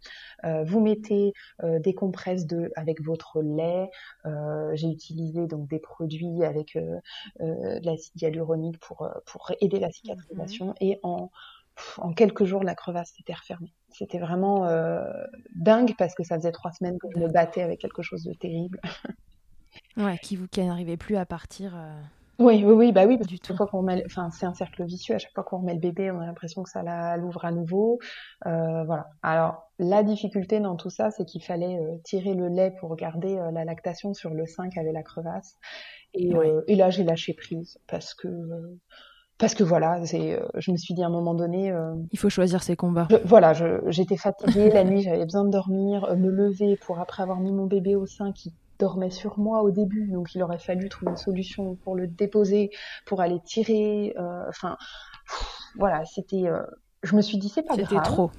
[0.45, 1.33] Euh, vous mettez
[1.63, 3.91] euh, des compresses de, avec votre lait.
[4.27, 10.69] Euh, j'ai utilisé donc des produits avec de l'acide hyaluronique pour, pour aider la cicatrisation.
[10.69, 10.75] Mhm.
[10.81, 11.31] Et en,
[11.99, 13.73] en quelques jours, la crevasse s'était refermée.
[13.91, 14.67] C'était vraiment
[15.57, 18.33] dingue parce que ça faisait trois semaines que je me battais avec quelque chose de
[18.35, 18.81] terrible.
[19.97, 21.77] ouais, qui, qui n'arrivait plus à partir.
[22.41, 25.15] Oui, oui, oui, bah oui, parce que qu'on met, enfin, c'est un cercle vicieux.
[25.15, 27.99] À chaque fois qu'on remet le bébé, on a l'impression que ça l'ouvre à nouveau.
[28.47, 29.09] Euh, voilà.
[29.23, 33.37] Alors, la difficulté dans tout ça, c'est qu'il fallait euh, tirer le lait pour garder
[33.37, 35.59] euh, la lactation sur le sein qu'avait la crevasse.
[36.15, 36.33] Et,
[36.67, 38.27] et là, j'ai lâché prise parce que
[39.39, 41.73] parce que voilà, c'est, je me suis dit à un moment donné.
[42.11, 43.07] Il faut choisir ses combats.
[43.25, 43.53] voilà,
[43.87, 47.67] j'étais fatiguée la nuit, j'avais besoin de dormir, me lever pour après avoir mis mon
[47.67, 51.17] bébé au sein qui dormait sur moi au début, donc il aurait fallu trouver une
[51.17, 52.71] solution pour le déposer,
[53.07, 54.15] pour aller tirer.
[54.19, 54.77] Euh, enfin,
[55.79, 56.49] voilà, c'était.
[56.49, 56.63] Euh,
[57.03, 57.89] je me suis dit c'est pas grave.
[57.89, 58.31] C'était trop.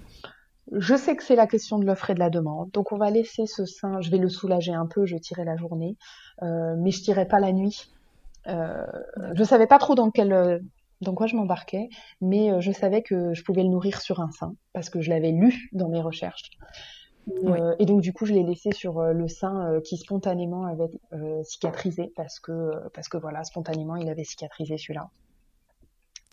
[0.74, 3.10] Je sais que c'est la question de l'offre et de la demande, donc on va
[3.10, 4.02] laisser ce sein.
[4.02, 5.06] Je vais le soulager un peu.
[5.06, 5.98] Je tirais la journée,
[6.44, 7.92] euh, mais je tirais pas la nuit.
[8.46, 10.62] je savais pas trop dans quel
[11.02, 11.90] dans quoi je m'embarquais,
[12.22, 15.32] mais je savais que je pouvais le nourrir sur un sein parce que je l'avais
[15.32, 16.52] lu dans mes recherches.
[17.30, 20.66] Euh, et donc du coup, je l'ai laissé sur euh, le sein euh, qui spontanément
[20.66, 20.90] avait
[21.44, 25.10] cicatrisé parce que parce que voilà, spontanément, il avait cicatrisé celui-là.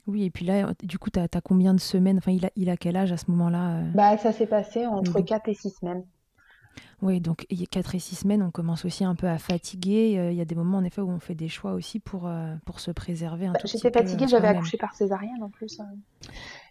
[0.06, 2.16] Oui, et puis là, du coup, tu as, combien de semaines?
[2.16, 5.20] Enfin, il a, il a quel âge à ce moment-là Bah, ça s'est passé entre
[5.20, 6.02] 4 et 6 semaines.
[7.02, 10.30] Oui, donc 4 et 6 semaines, on commence aussi un peu à fatiguer.
[10.30, 12.30] Il y a des moments, en effet, où on fait des choix aussi pour,
[12.64, 15.78] pour se préserver bah, J'étais fatiguée, j'avais accouché par césarienne en plus.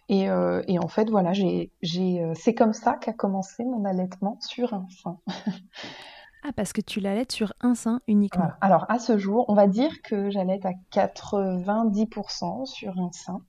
[0.08, 4.38] Et, euh, et en fait, voilà, j'ai, euh, c'est comme ça qu'a commencé mon allaitement
[4.40, 5.18] sur un sein.
[6.44, 8.50] ah, parce que tu l'allaites sur un sein uniquement.
[8.60, 13.42] Alors, à ce jour, on va dire que j'allaite à 90% sur un sein.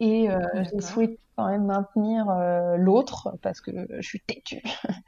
[0.00, 0.40] Et euh,
[0.74, 4.62] je souhaite quand même maintenir euh, l'autre parce que je suis têtue.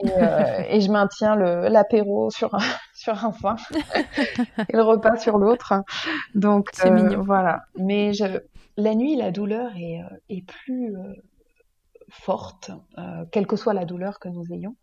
[0.00, 2.60] Et, euh, et, je maintiens le l'apéro sur un
[2.94, 3.56] sur un sein
[4.68, 5.74] et le repas sur l'autre.
[6.36, 7.22] Donc c'est mignon.
[7.22, 7.62] Voilà.
[7.76, 8.38] Mais je,
[8.78, 11.12] la nuit, la douleur est, euh, est plus euh,
[12.10, 14.76] forte, euh, quelle que soit la douleur que nous ayons.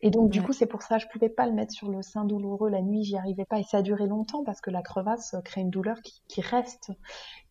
[0.00, 2.24] Et donc, du coup, c'est pour ça, je pouvais pas le mettre sur le sein
[2.24, 3.58] douloureux la nuit, j'y arrivais pas.
[3.58, 6.90] Et ça a duré longtemps parce que la crevasse crée une douleur qui, qui reste.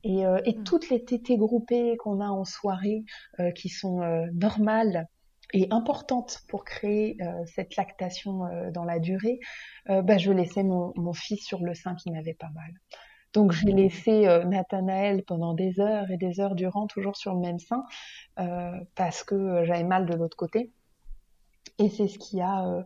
[0.03, 0.63] Et, et mm.
[0.63, 3.03] toutes les tétées groupées qu'on a en soirée,
[3.55, 4.01] qui sont
[4.33, 5.07] normales
[5.53, 7.17] et importantes pour créer
[7.47, 9.39] cette lactation dans la durée,
[9.87, 12.71] bah, je laissais mon, mon, fils sur le sein qui m'avait pas mal.
[13.35, 17.59] Donc j'ai laissé Nathanaël pendant des heures et des heures durant, toujours sur le même
[17.59, 17.83] sein,
[18.95, 20.71] parce que j'avais mal de l'autre côté.
[21.77, 22.83] Et c'est ce qui a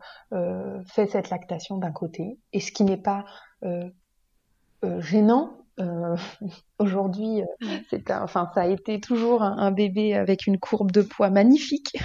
[0.86, 3.26] fait cette lactation d'un côté, et ce qui n'est pas
[5.00, 6.16] gênant euh,
[6.80, 11.30] Aujourd'hui, euh, c'est enfin, ça a été toujours un, bébé avec une courbe de poids
[11.30, 11.98] magnifique.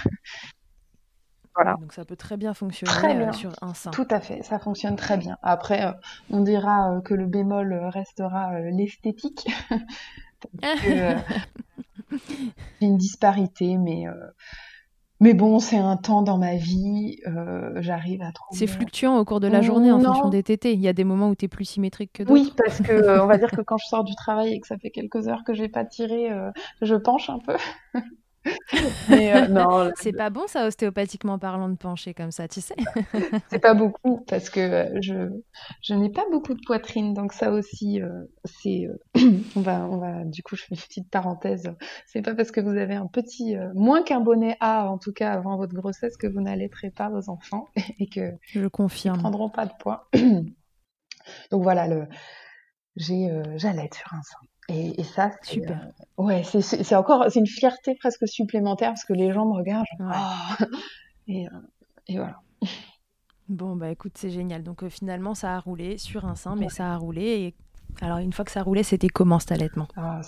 [1.54, 1.76] Voilà.
[1.80, 3.90] Donc ça peut très bien fonctionner euh, sur un sein.
[3.90, 5.38] Tout à fait, ça fonctionne très bien.
[5.42, 5.92] Après, euh,
[6.30, 9.46] on dira que le bémol restera l'esthétique.
[12.80, 14.06] Une disparité, mais
[15.20, 18.58] mais bon, c'est un temps dans ma vie, euh, j'arrive à trouver.
[18.58, 20.72] C'est fluctuant au cours de la journée en fonction des tétés.
[20.72, 22.34] Il y a des moments où tu es plus symétrique que d'autres.
[22.34, 24.66] Oui, parce que euh, on va dire que quand je sors du travail et que
[24.66, 26.50] ça fait quelques heures que j'ai pas tiré, euh,
[26.82, 27.56] je penche un peu.
[28.46, 32.76] Euh, non, c'est pas bon ça ostéopathiquement parlant de pencher comme ça, tu sais.
[33.50, 35.30] c'est pas beaucoup parce que euh, je
[35.83, 38.88] je n'ai pas beaucoup de poitrine donc ça aussi euh, c'est
[39.57, 41.70] on va on va du coup je fais une petite parenthèse.
[42.07, 45.33] C'est pas parce que vous avez un petit moins qu'un bonnet A en tout cas
[45.33, 49.16] avant votre grossesse que vous n'allaiterez pas vos enfants et que je confirme.
[49.16, 50.09] Ils prendront pas de poids.
[51.50, 52.07] donc voilà le
[52.96, 54.38] j'ai j'allaite sur un sein.
[54.68, 55.88] Et, et ça, c'est, super.
[56.18, 59.87] Euh, ouais, c'est, encore, c'est une fierté presque supplémentaire parce que les gens me regardent.
[60.00, 60.64] Oh
[61.29, 61.50] et, euh,
[62.09, 62.40] et, voilà.
[63.48, 64.62] Bon bah écoute, c'est génial.
[64.62, 67.22] Donc euh, finalement, ça a roulé sur un sein, mais ça a roulé.
[67.22, 67.55] Et
[68.00, 69.87] alors une fois que ça roulait, c'était comment cet allaitement?
[69.96, 70.20] Ah,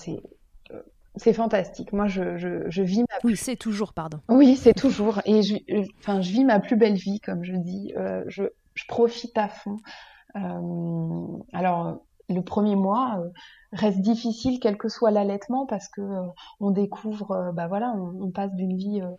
[1.17, 1.95] c'est fantastique.
[1.95, 3.19] Moi, je, je, je, vis ma.
[3.25, 4.21] Oui, c'est toujours, pardon.
[4.29, 5.23] Oui, c'est toujours.
[5.25, 5.57] Et je,
[6.01, 7.95] enfin, je vis ma plus belle vie, comme je dis.
[8.27, 8.43] je,
[8.75, 9.79] je profite à fond.
[10.35, 13.23] alors, le premier mois,
[13.73, 16.27] reste difficile quel que soit l'allaitement parce que euh,
[16.61, 19.11] on découvre, euh, bah voilà, on, passe d'une vie euh,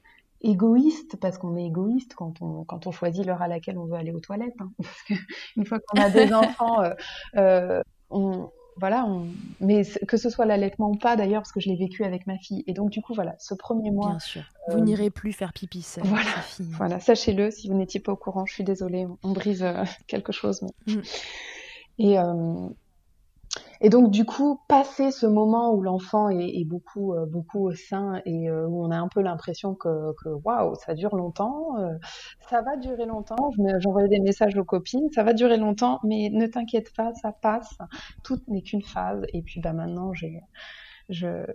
[0.42, 3.96] égoïste parce qu'on est égoïste quand on quand on choisit l'heure à laquelle on veut
[3.96, 4.56] aller aux toilettes.
[4.60, 5.14] Hein, parce que
[5.56, 6.82] une fois qu'on a des enfants,
[8.10, 9.26] on voilà, on...
[9.60, 12.38] mais que ce soit l'allaitement ou pas d'ailleurs, parce que je l'ai vécu avec ma
[12.38, 12.64] fille.
[12.68, 14.10] Et donc, du coup, voilà, ce premier mois.
[14.10, 14.44] Bien sûr.
[14.68, 16.04] Vous n'irez plus faire pipi seule.
[16.06, 19.66] Voilà, voilà sachez-le, si vous n'étiez pas au courant, je suis désolée, on, brise
[20.06, 20.62] quelque chose.
[20.62, 20.94] Mais...
[20.94, 21.02] Mm.
[21.98, 22.18] Et,
[23.82, 28.22] et donc du coup, passer ce moment où l'enfant est, beaucoup euh, beaucoup au sein
[28.26, 29.90] et euh, où on a un peu l'impression que,
[30.44, 31.94] waouh, ça dure longtemps, euh,
[32.50, 33.52] ça va durer longtemps.
[33.80, 37.78] J'envoyais des messages aux copines, ça va durer longtemps, mais ne t'inquiète pas, ça passe.
[38.24, 39.24] Tout n'est qu'une phase.
[39.34, 40.42] Et puis bah maintenant, j'ai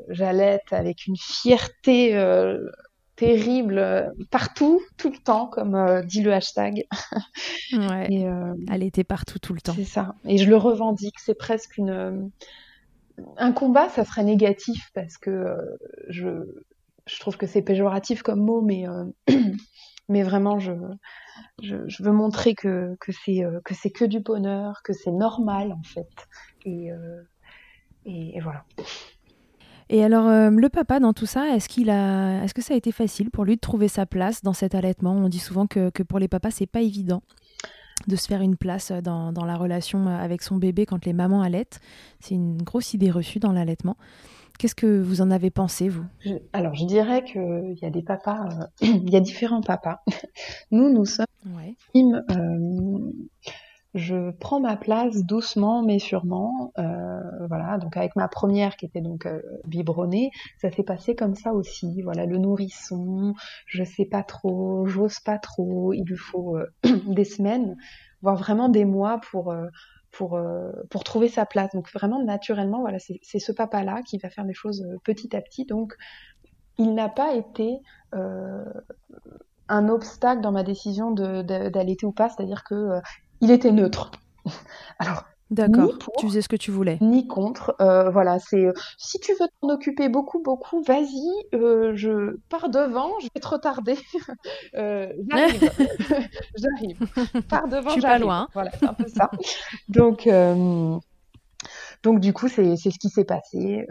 [0.09, 2.15] j'allaite avec une fierté
[3.23, 6.87] terrible euh, partout, tout le temps, comme euh, dit le hashtag.
[7.73, 8.27] Ouais.
[8.27, 9.75] Euh, Elle était partout tout le temps.
[9.77, 10.17] C'est ça.
[10.25, 11.19] Et je le revendique.
[11.21, 12.31] C'est presque une.
[13.37, 15.57] Un combat, ça serait négatif parce que
[16.09, 16.45] je,
[17.07, 18.85] je trouve que c'est péjoratif comme mot, mais,
[20.09, 20.73] mais vraiment, je,
[21.63, 25.83] je, veux montrer que, que c'est que, c'est que du bonheur, que c'est normal en
[25.83, 26.09] fait.
[26.65, 26.91] et,
[28.07, 28.65] et voilà.
[29.93, 32.77] Et alors, euh, le papa, dans tout ça, est-ce qu'il a, est-ce que ça a
[32.79, 35.13] été facile pour lui de trouver sa place dans cet allaitement?
[35.13, 37.23] On dit souvent que, que pour les papas, c'est pas évident
[38.09, 41.43] de se faire une place dans, dans, la relation avec son bébé quand les mamans
[41.43, 41.79] allaitent.
[42.21, 43.99] C'est une grosse idée reçue dans l'allaitement.
[44.59, 46.05] Qu'est-ce que vous en avez pensé, vous?
[46.55, 50.03] Alors, je dirais qu'il y a des papas, euh, il y a différents papas.
[50.71, 51.77] Nous, nous sommes ouais.
[51.97, 53.13] euh,
[53.95, 56.73] je prends ma place doucement mais sûrement.
[56.79, 59.41] Euh, voilà, donc avec ma première qui était donc euh,
[60.59, 62.01] ça s'est passé comme ça aussi.
[62.03, 63.35] Voilà, le nourrisson,
[63.67, 65.93] je sais pas trop, j'ose pas trop.
[65.93, 66.67] Il lui faut euh,
[67.07, 67.77] des semaines,
[68.23, 69.67] voire vraiment des mois pour euh,
[70.11, 70.41] pour
[70.91, 71.73] pour trouver sa place.
[71.75, 75.41] Donc vraiment naturellement, voilà, c'est ce papa là qui va faire les choses petit à
[75.41, 75.65] petit.
[75.65, 75.95] Donc
[76.79, 77.79] il n'a pas été
[79.69, 83.01] un obstacle dans ma décision d'allaiter ou pas, c'est-à-dire que
[83.43, 84.11] il était neutre.
[84.99, 85.99] Alors, D'accord.
[86.17, 86.97] Tu faisais ce que tu voulais.
[87.03, 87.77] Ni contre.
[87.79, 91.29] Euh, voilà, c'est euh, si tu veux t'en occuper beaucoup, beaucoup, vas-y.
[91.55, 93.11] Euh, je pars devant.
[93.21, 93.99] Je vais te retarder.
[94.73, 95.71] j'arrive.
[96.57, 97.43] j'arrive.
[97.51, 97.91] Pars devant.
[97.91, 98.49] Je suis pas loin.
[98.55, 99.31] Voilà, c'est un peu ça.
[99.91, 100.27] donc,
[102.03, 103.87] donc du coup, c'est ce qui s'est passé.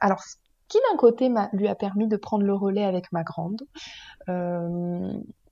[0.00, 0.36] alors, ce
[0.68, 3.62] qui d'un côté lui a permis de prendre le relais avec ma grande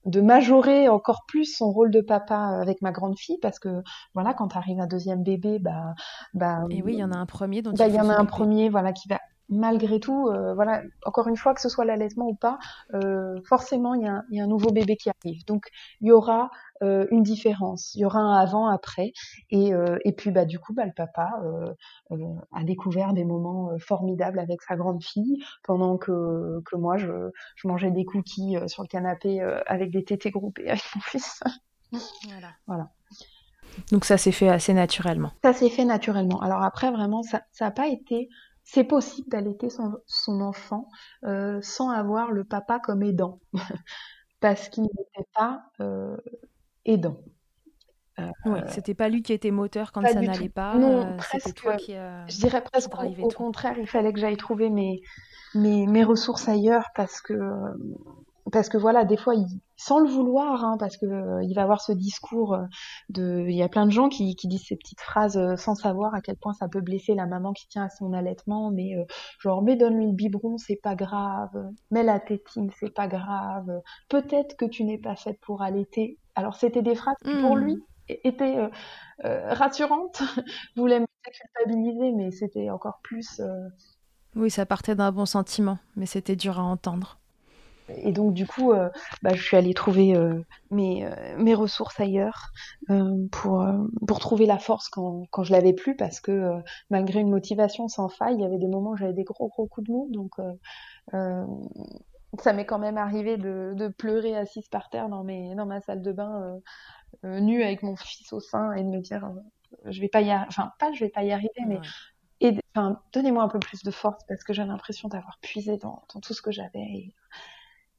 [0.09, 3.83] de majorer encore plus son rôle de papa avec ma grande fille parce que
[4.14, 5.94] voilà quand arrive un deuxième bébé bah
[6.35, 8.14] bah et oui il y en a un premier dont bah, il y en a
[8.14, 9.18] un premier voilà qui va
[9.49, 12.59] malgré tout, euh, voilà, encore une fois, que ce soit l'allaitement ou pas,
[12.95, 15.45] euh, forcément, il y, a un, nouveau bébé qui arrive.
[15.47, 15.67] Donc,
[16.01, 16.51] il y aura
[16.83, 17.95] euh, une différence.
[17.95, 19.13] Il y aura un avant-après.
[19.51, 19.73] Et,
[20.05, 21.31] et puis, bah, du coup, bah, le papa
[22.53, 27.69] a découvert des moments formidables avec sa grande fille, pendant que, que moi, je, je
[27.69, 31.43] mangeais des cookies sur le canapé avec des tétés groupés avec mon fils.
[32.25, 32.49] voilà.
[32.67, 32.91] voilà.
[33.93, 35.33] Donc ça s'est fait assez naturellement.
[35.43, 36.41] Ça s'est fait naturellement.
[36.41, 38.29] Alors après, vraiment, ça n'a pas été...
[38.71, 40.91] C'est possible d'allaiter son, son, enfant
[41.25, 43.41] euh, sans avoir le papa comme aidant,
[44.41, 46.19] parce qu'il n'était pas euh,
[46.85, 47.17] aidant.
[48.19, 50.75] Euh, ouais, c'était pas lui qui était moteur quand ça n'allait pas.
[50.75, 51.55] Non, euh, presque.
[51.55, 55.01] Toi qui, je dirais presque au, au contraire, il fallait que j'aille trouver mes,
[55.55, 57.33] mes, mes ressources ailleurs parce que
[58.53, 61.63] parce que voilà, des fois, il, sans le vouloir, hein, parce que euh, il va
[61.63, 62.65] avoir ce discours euh,
[63.09, 65.75] de, il y a plein de gens qui, qui disent ces petites phrases euh, sans
[65.75, 68.95] savoir à quel point ça peut blesser la maman qui tient à son allaitement, mais
[69.41, 71.51] genre, mais donne-lui le biberon, c'est pas grave,
[71.91, 73.71] mais la tétine, c'est pas grave,
[74.09, 76.19] peut-être que tu n'es pas faite pour allaiter.
[76.35, 77.61] Alors c'était des phrases qui pour mmh.
[77.61, 78.69] lui étaient
[79.23, 80.23] rassurantes,
[80.77, 83.41] voulait me culpabiliser, mais c'était encore plus.
[84.37, 87.19] Oui, ça partait d'un bon sentiment, mais c'était dur à entendre.
[87.96, 88.90] Et donc du coup, euh,
[89.22, 92.51] bah, je suis allée trouver euh, mes, euh, mes ressources ailleurs
[93.33, 93.64] pour,
[94.07, 96.53] pour trouver la force quand, quand je l'avais plus, parce que
[96.90, 99.66] malgré une motivation sans faille, il y avait des moments où j'avais des gros gros
[99.66, 100.37] coups de mou, donc
[102.40, 105.81] ça m'est quand même arrivé de, de, pleurer assise par terre dans, mes, dans ma
[105.81, 106.61] salle de bain,
[107.22, 109.31] nue avec mon fils au sein, et de me dire,
[109.87, 111.79] je vais pas y, enfin pas je vais pas y arriver, mais
[112.40, 116.05] et enfin, donnez-moi un peu plus de force parce que j'ai l'impression d'avoir puisé dans,
[116.14, 116.79] dans, tout ce que j'avais.
[116.79, 117.14] Et,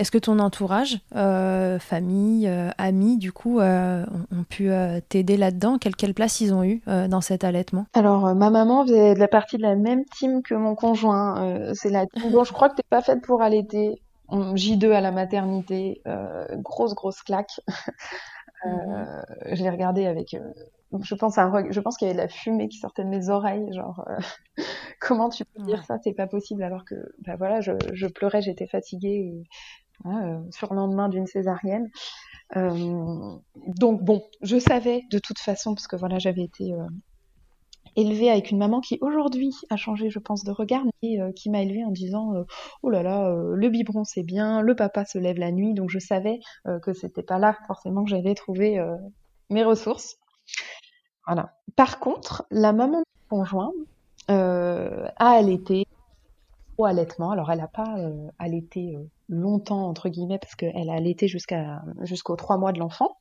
[0.00, 4.70] Est-ce que ton entourage, euh, famille, euh, amis, du coup, euh, ont, pu
[5.08, 5.78] t'aider là-dedans?
[5.78, 7.86] Quelle, quelle, place ils ont eu dans cet allaitement?
[7.94, 11.72] Alors, ma maman faisait de la partie de la même team que mon conjoint.
[11.74, 14.02] c'est la team bon, je crois que t'es pas faite pour allaiter.
[14.30, 16.02] J2 à la maternité,
[16.56, 17.60] grosse, grosse claque.
[18.64, 19.22] Mhm.
[19.52, 20.34] Je l'ai regardé avec
[21.02, 23.28] je pense, à je pense qu'il y avait de la fumée qui sortait de mes
[23.28, 24.06] oreilles, genre
[25.00, 28.42] comment tu peux dire ça, c'est pas possible alors que bah voilà, je, je pleurais,
[28.42, 29.44] j'étais fatiguée et
[30.06, 31.90] euh, sur le lendemain d'une césarienne.
[32.56, 36.86] Euh, donc bon, je savais de toute façon, parce que voilà, j'avais été euh,
[37.96, 41.62] élevée avec une maman qui aujourd'hui a changé, je pense, de regard, mais qui m'a
[41.62, 42.34] élevée en disant
[42.82, 46.00] oh là là, le biberon c'est bien, le papa se lève la nuit, donc je
[46.00, 46.40] savais
[46.82, 48.84] que c'était pas là forcément que j'avais trouvé
[49.48, 50.16] mes ressources.
[51.26, 51.54] Voilà.
[51.76, 53.72] Par contre, la maman de mon conjoint
[54.28, 55.86] a allaité
[56.78, 57.30] au allaitement.
[57.30, 57.96] Alors elle n'a pas
[58.38, 58.96] allaité
[59.28, 63.16] longtemps entre guillemets parce qu'elle a allaité jusqu'à jusqu'aux trois mois de l'enfant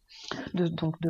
[0.54, 1.10] de, donc de,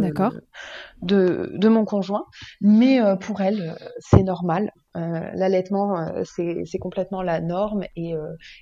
[1.02, 2.26] de, de, mon conjoint.
[2.62, 4.72] Mais euh, pour elle euh, c'est normal.
[4.96, 7.84] Euh, l'allaitement c'est complètement la norme.
[7.96, 8.14] Et,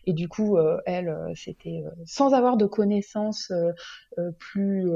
[0.06, 3.52] et du coup elle c'était sans avoir de connaissances
[4.40, 4.90] plus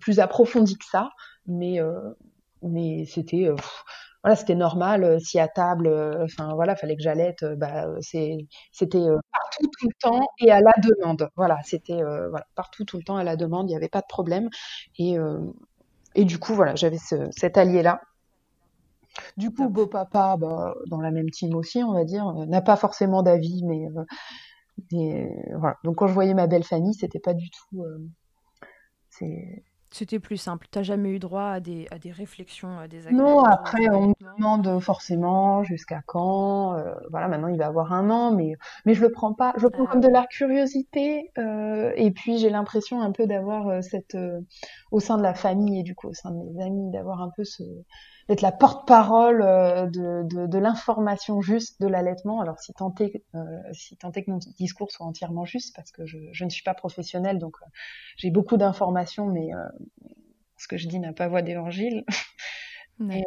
[0.00, 1.10] plus approfondies que ça.
[1.46, 1.78] Mais
[2.62, 3.48] mais c'était
[4.22, 5.04] voilà, c'était normal.
[5.04, 8.36] Euh, si à table, euh, enfin voilà, fallait que j'allaite, euh, bah c'était
[9.32, 11.30] partout tout le temps et à la demande.
[11.36, 13.68] Voilà, c'était voilà partout tout le temps à la demande.
[13.68, 14.48] Il n'y avait pas de problème
[14.98, 15.16] et
[16.14, 18.00] et du coup voilà, j'avais ce, cet allié là.
[19.36, 22.76] Du coup, beau papa, bah, dans la même team aussi, on va dire, n'a pas
[22.76, 23.86] forcément d'avis, mais,
[24.92, 25.76] mais voilà.
[25.84, 27.84] Donc quand je voyais ma belle famille, c'était pas du tout.
[29.10, 30.66] c'est c'était plus simple.
[30.70, 34.36] T'as jamais eu droit à des, à des réflexions à des Non, après, on me
[34.36, 36.74] demande forcément jusqu'à quand.
[36.74, 39.52] Euh, voilà, maintenant il va avoir un an, mais, mais je le prends pas.
[39.56, 39.92] Je le prends ah.
[39.92, 41.32] comme de la curiosité.
[41.38, 44.16] Euh, et puis j'ai l'impression un peu d'avoir euh, cette.
[44.92, 47.30] au sein de la famille et du coup au sein de mes amis, d'avoir un
[47.36, 47.64] peu ce
[48.30, 52.40] d'être la porte-parole euh, de, de, de l'information juste de l'allaitement.
[52.40, 55.90] Alors si tant est, euh, si tant est que mon discours soit entièrement juste, parce
[55.90, 57.66] que je, je ne suis pas professionnelle, donc euh,
[58.16, 59.50] j'ai beaucoup d'informations, mais
[60.58, 62.04] ce que je dis n'a pas voix d'évangile.
[63.00, 63.24] mais,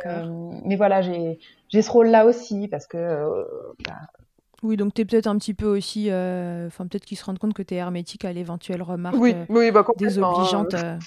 [0.63, 1.37] mais voilà, j'ai
[1.69, 3.45] ce rôle-là aussi, parce que
[3.85, 3.99] bah,
[4.63, 6.09] oui, donc tu es peut-être un petit peu aussi.
[6.09, 9.33] Euh, enfin, peut-être qu'ils se rendent compte que tu es hermétique à l'éventuelle remarque oui,
[9.35, 10.73] euh, oui, bah, désobligeante.
[10.73, 10.99] Hein.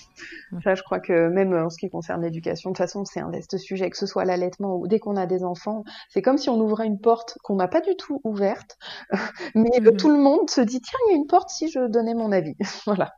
[0.53, 3.21] Euh, Ça, je crois que même en ce qui concerne l'éducation, de toute façon, c'est
[3.21, 5.85] un vaste sujet, que ce soit l'allaitement ou dès qu'on a des enfants.
[6.11, 8.77] C'est comme si on ouvrait une porte qu'on n'a pas du tout ouverte,
[9.55, 9.97] mais mhm.
[9.97, 12.33] tout le monde se dit tiens, il y a une porte si je donnais mon
[12.33, 12.57] avis.
[12.85, 13.15] voilà.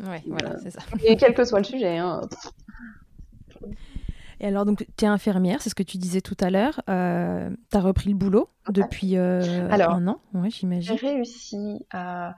[0.00, 0.80] Oui, voilà, c'est ça.
[1.04, 1.98] Et quel que soit le sujet.
[1.98, 2.22] Hein.
[4.44, 6.82] Et alors, donc, tu es infirmière, c'est ce que tu disais tout à l'heure.
[6.90, 10.98] Euh, tu as repris le boulot depuis euh, un an, ouais, j'imagine.
[10.98, 12.34] J'ai réussi à.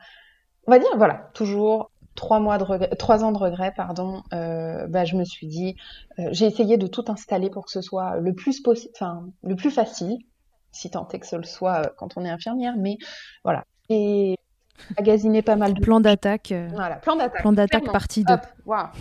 [0.68, 5.04] On va dire, voilà, toujours trois mois de trois ans de regret, pardon, euh, bah,
[5.04, 5.74] je me suis dit,
[6.20, 9.56] euh, j'ai essayé de tout installer pour que ce soit le plus possible, enfin, le
[9.56, 10.16] plus facile,
[10.70, 12.98] si tant est que ce le soit quand on est infirmière, mais
[13.42, 13.64] voilà.
[13.88, 14.36] Et
[14.98, 16.52] magasiné pas mal de plan d'attaque.
[16.72, 17.40] Voilà, plan d'attaque.
[17.40, 18.34] Plan d'attaque partie 2.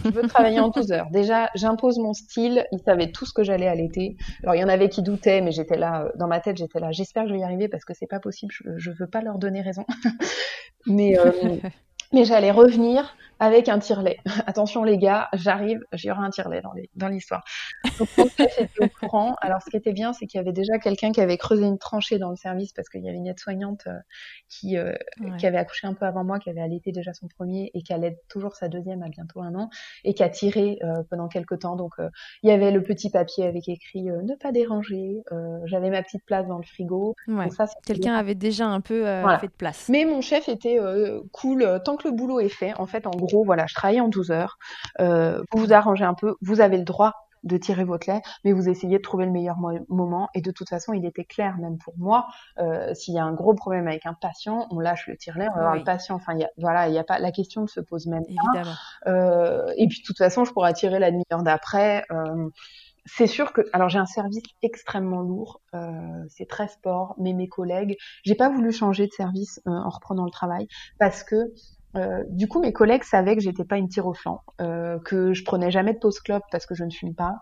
[0.05, 1.07] je veux travailler en 12 heures.
[1.11, 2.65] Déjà, j'impose mon style.
[2.71, 4.17] Ils savaient tout ce que j'allais à l'été.
[4.43, 6.91] Alors, il y en avait qui doutaient, mais j'étais là, dans ma tête, j'étais là.
[6.91, 8.53] J'espère que je vais y arriver parce que c'est pas possible.
[8.53, 9.85] Je, je veux pas leur donner raison.
[10.85, 11.17] mais,
[12.13, 14.17] mais j'allais revenir avec un tirelet.
[14.47, 16.61] Attention les gars, j'arrive, j'y aurai un tirelet
[16.95, 17.43] dans l'histoire.
[17.99, 19.35] Donc mon chef était au courant.
[19.41, 21.77] Alors ce qui était bien, c'est qu'il y avait déjà quelqu'un qui avait creusé une
[21.77, 23.99] tranchée dans le service parce qu'il y avait une aide-soignante euh,
[24.49, 24.93] qui, euh,
[25.37, 27.93] qui avait accouché un peu avant moi, qui avait allaité déjà son premier et qui
[27.93, 29.69] allait toujours sa deuxième à bientôt un an
[30.03, 31.75] et qui a tiré euh, pendant quelques temps.
[31.75, 31.93] Donc
[32.43, 35.23] il y avait le petit papier avec écrit ne pas déranger.
[35.65, 37.15] J'avais ma petite place dans le frigo.
[37.27, 37.47] Ouais.
[37.85, 39.05] Quelqu'un avait déjà un peu
[39.39, 39.89] fait de place.
[39.89, 40.79] Mais mon chef était
[41.31, 42.73] cool tant que le boulot est fait.
[42.77, 44.57] En fait, en gros, voilà, je travaille en 12 heures.
[44.99, 47.13] Euh, vous vous arrangez un peu, vous avez le droit
[47.43, 49.57] de tirer votre lait, mais vous essayez de trouver le meilleur
[49.87, 50.29] moment.
[50.33, 52.25] Et de toute façon, il était clair, même pour moi,
[52.57, 55.55] euh, s'il y a un gros problème avec un patient, on lâche le tire-lait, on
[55.55, 56.15] va voir le patient.
[56.15, 58.75] Enfin, y a, voilà, il y a pas la question ne se pose même Évidemment.
[59.03, 59.11] pas.
[59.11, 62.03] Euh, et puis de toute façon, je pourrais tirer la demi-heure d'après.
[62.11, 62.49] Euh,
[63.05, 67.47] c'est sûr que, alors j'ai un service extrêmement lourd, euh, c'est très sport, mais mes
[67.47, 70.67] collègues, j'ai pas voulu changer de service euh, en reprenant le travail
[70.99, 71.53] parce que
[71.95, 75.33] euh, du coup, mes collègues savaient que j'étais pas une tire au flanc, euh, que
[75.33, 77.35] je prenais jamais de pause clope parce que je ne fume pas,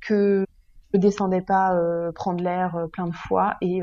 [0.00, 0.44] que
[0.94, 3.80] je descendais pas euh, prendre l'air plein de fois et,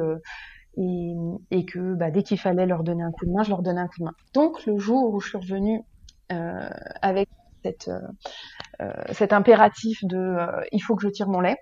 [1.65, 3.87] que bah, dès qu'il fallait leur donner un coup de main, je leur donnais un
[3.87, 4.15] coup de main.
[4.33, 5.81] Donc le jour où je suis revenue
[6.29, 7.29] avec
[7.63, 10.37] cet impératif de
[10.71, 11.57] il faut que je tire mon lait,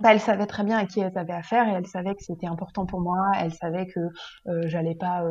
[0.00, 2.84] bah, savait très bien à qui elle avait affaire et elle savait que c'était important
[2.84, 3.30] pour moi.
[3.38, 4.00] Elle savait que
[4.66, 5.24] j'allais pas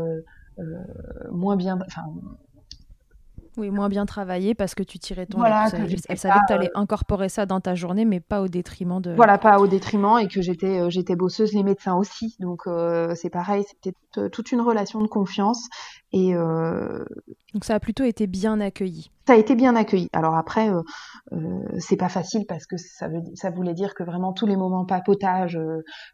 [1.32, 2.04] moins bien, enfin
[3.60, 6.54] oui, moins bien travailler parce que tu tirais ton voilà, Elle, elle savait que tu
[6.54, 9.14] allais incorporer ça dans ta journée, mais pas au détriment de.
[9.14, 12.36] Voilà, pas au détriment et que j'étais euh, j'étais bosseuse, les médecins aussi.
[12.40, 13.96] Donc euh, c'est pareil, c'était
[14.30, 15.68] toute une relation de confiance
[16.12, 16.36] et.
[16.36, 17.04] Euh...
[17.54, 19.12] Donc ça a plutôt été bien accueilli.
[19.28, 20.08] Ça a été bien accueilli.
[20.14, 20.82] Alors après, euh,
[21.34, 21.38] euh,
[21.80, 24.86] c'est pas facile parce que ça, veut, ça voulait dire que vraiment tous les moments
[24.86, 25.60] papotage,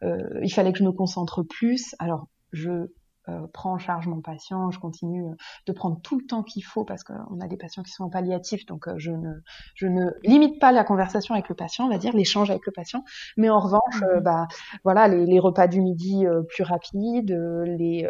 [0.01, 1.95] il fallait que je me concentre plus.
[1.99, 2.87] Alors je
[3.27, 6.63] euh, prends en charge mon patient, je continue euh, de prendre tout le temps qu'il
[6.63, 9.33] faut parce qu'on a des patients qui sont en palliatif, donc euh, je ne,
[9.73, 12.71] je ne limite pas la conversation avec le patient, on va dire l'échange avec le
[12.71, 13.03] patient,
[13.35, 14.19] mais en revanche, mmh.
[14.19, 14.47] bah
[14.83, 17.31] voilà, les, les, repas du midi plus rapides,
[17.65, 18.07] les,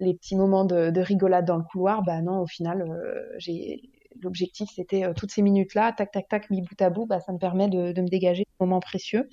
[0.00, 2.84] les petits moments de, de, rigolade dans le couloir, bah non, au final,
[3.38, 3.90] j'ai
[4.22, 7.32] l'objectif c'était toutes ces minutes là, tac tac tac, mis bout à bout, bah ça
[7.32, 9.28] me permet de, de me dégager des moments précieux.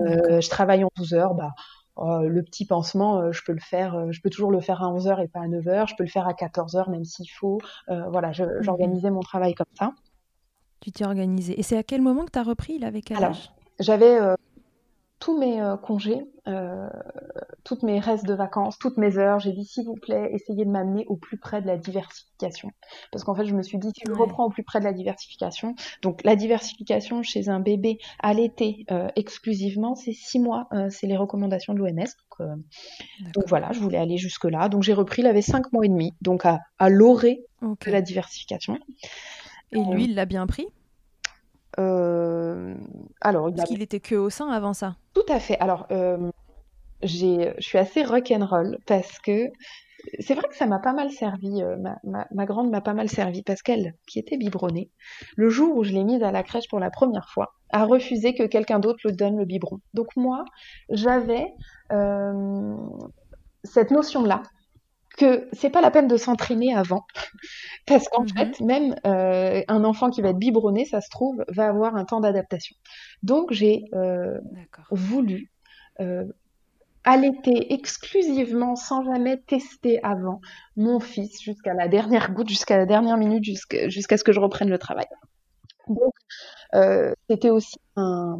[0.00, 1.52] je travaille en 12 heures, bah
[1.98, 4.86] le petit pansement, euh, je peux le faire, euh, je peux toujours le faire à
[4.86, 7.58] 11h et pas à 9h, je peux le faire à 14h même s'il faut.
[7.88, 9.92] Euh, voilà, mmh j'organisais mon travail comme ça.
[10.80, 11.58] Tu t'es organisé.
[11.58, 13.36] Et c'est à quel moment que tu as repris, là, avec quel Alors,
[13.80, 14.18] j'avais
[15.20, 16.88] tous mes euh, congés, euh,
[17.64, 20.70] toutes mes restes de vacances, toutes mes heures, j'ai dit s'il vous plaît, essayez de
[20.70, 22.70] m'amener au plus près de la diversification.
[23.10, 24.92] Parce qu'en fait, je me suis dit, si je reprends au plus près de la
[24.92, 31.06] diversification, donc la diversification chez un bébé à l'été euh, exclusivement, c'est six mois, c'est
[31.06, 31.96] les recommandations de l'OMS.
[32.38, 32.58] Donc,
[33.34, 34.68] donc, voilà, je voulais aller jusque-là.
[34.68, 37.90] Donc j'ai repris, il avait cinq mois et demi, donc à, à l'orée okay.
[37.90, 38.78] de la diversification.
[39.72, 40.66] Et lui, il l'a bien pris?
[41.78, 44.96] Alors, Parce qu'il était que au sein avant ça.
[45.14, 45.58] Tout à fait.
[45.58, 46.30] Alors, euh,
[47.02, 49.50] je suis assez rock'n'roll parce que
[50.20, 51.62] c'est vrai que ça m'a pas mal servi.
[51.62, 54.90] Euh, ma, ma, ma, grande m'a pas mal servi parce qu'elle, qui était biberonnée,
[55.36, 58.34] le jour où je l'ai mise à la crèche pour la première fois, a refusé
[58.34, 59.80] que quelqu'un d'autre lui donne le biberon.
[59.94, 60.44] Donc moi,
[60.90, 61.52] j'avais
[61.92, 62.76] euh,
[63.64, 64.42] cette notion-là
[65.18, 67.06] que c'est pas la peine de s'entraîner avant.
[67.86, 71.44] Parce qu'en mmh fait même euh, un enfant qui va être biberonné ça se trouve
[71.48, 72.76] va avoir un temps d'adaptation.
[73.22, 74.38] Donc j'ai euh,
[74.90, 75.50] voulu
[76.00, 76.24] euh,
[77.04, 80.40] allaiter exclusivement sans jamais tester avant
[80.76, 84.70] mon fils jusqu'à la dernière goutte jusqu'à la dernière minute jusqu'à ce que je reprenne
[84.70, 85.06] le travail.
[85.88, 86.14] Donc
[87.28, 88.38] c'était aussi un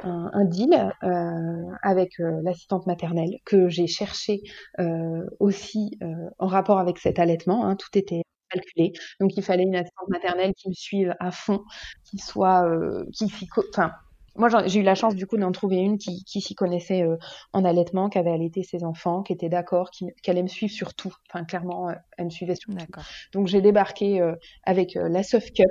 [0.00, 4.42] un, un deal euh, avec euh, l'assistante maternelle que j'ai cherché
[4.80, 7.66] euh, aussi euh, en rapport avec cet allaitement.
[7.66, 11.62] Hein, tout était calculé, donc il fallait une assistante maternelle qui me suive à fond,
[12.04, 13.92] qui soit, euh, qui s'y, enfin.
[14.36, 17.04] Moi, j'ai eu la chance du coup d'en trouver une qui, qui s'y connaissait
[17.52, 20.72] en allaitement, qui avait allaité ses enfants, qui était d'accord, qui, qui, allait me suivre
[20.72, 21.12] sur tout.
[21.28, 23.00] Enfin, clairement, elle me suivait sur tout.
[23.32, 24.22] Donc, j'ai débarqué
[24.62, 25.66] avec la Soft Cup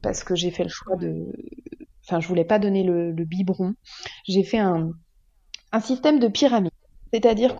[0.00, 1.26] parce que j'ai fait le choix de,
[2.12, 3.74] enfin je voulais pas donner le, le biberon,
[4.28, 4.90] j'ai fait un,
[5.72, 6.72] un système de pyramide.
[7.12, 7.56] C'est-à-dire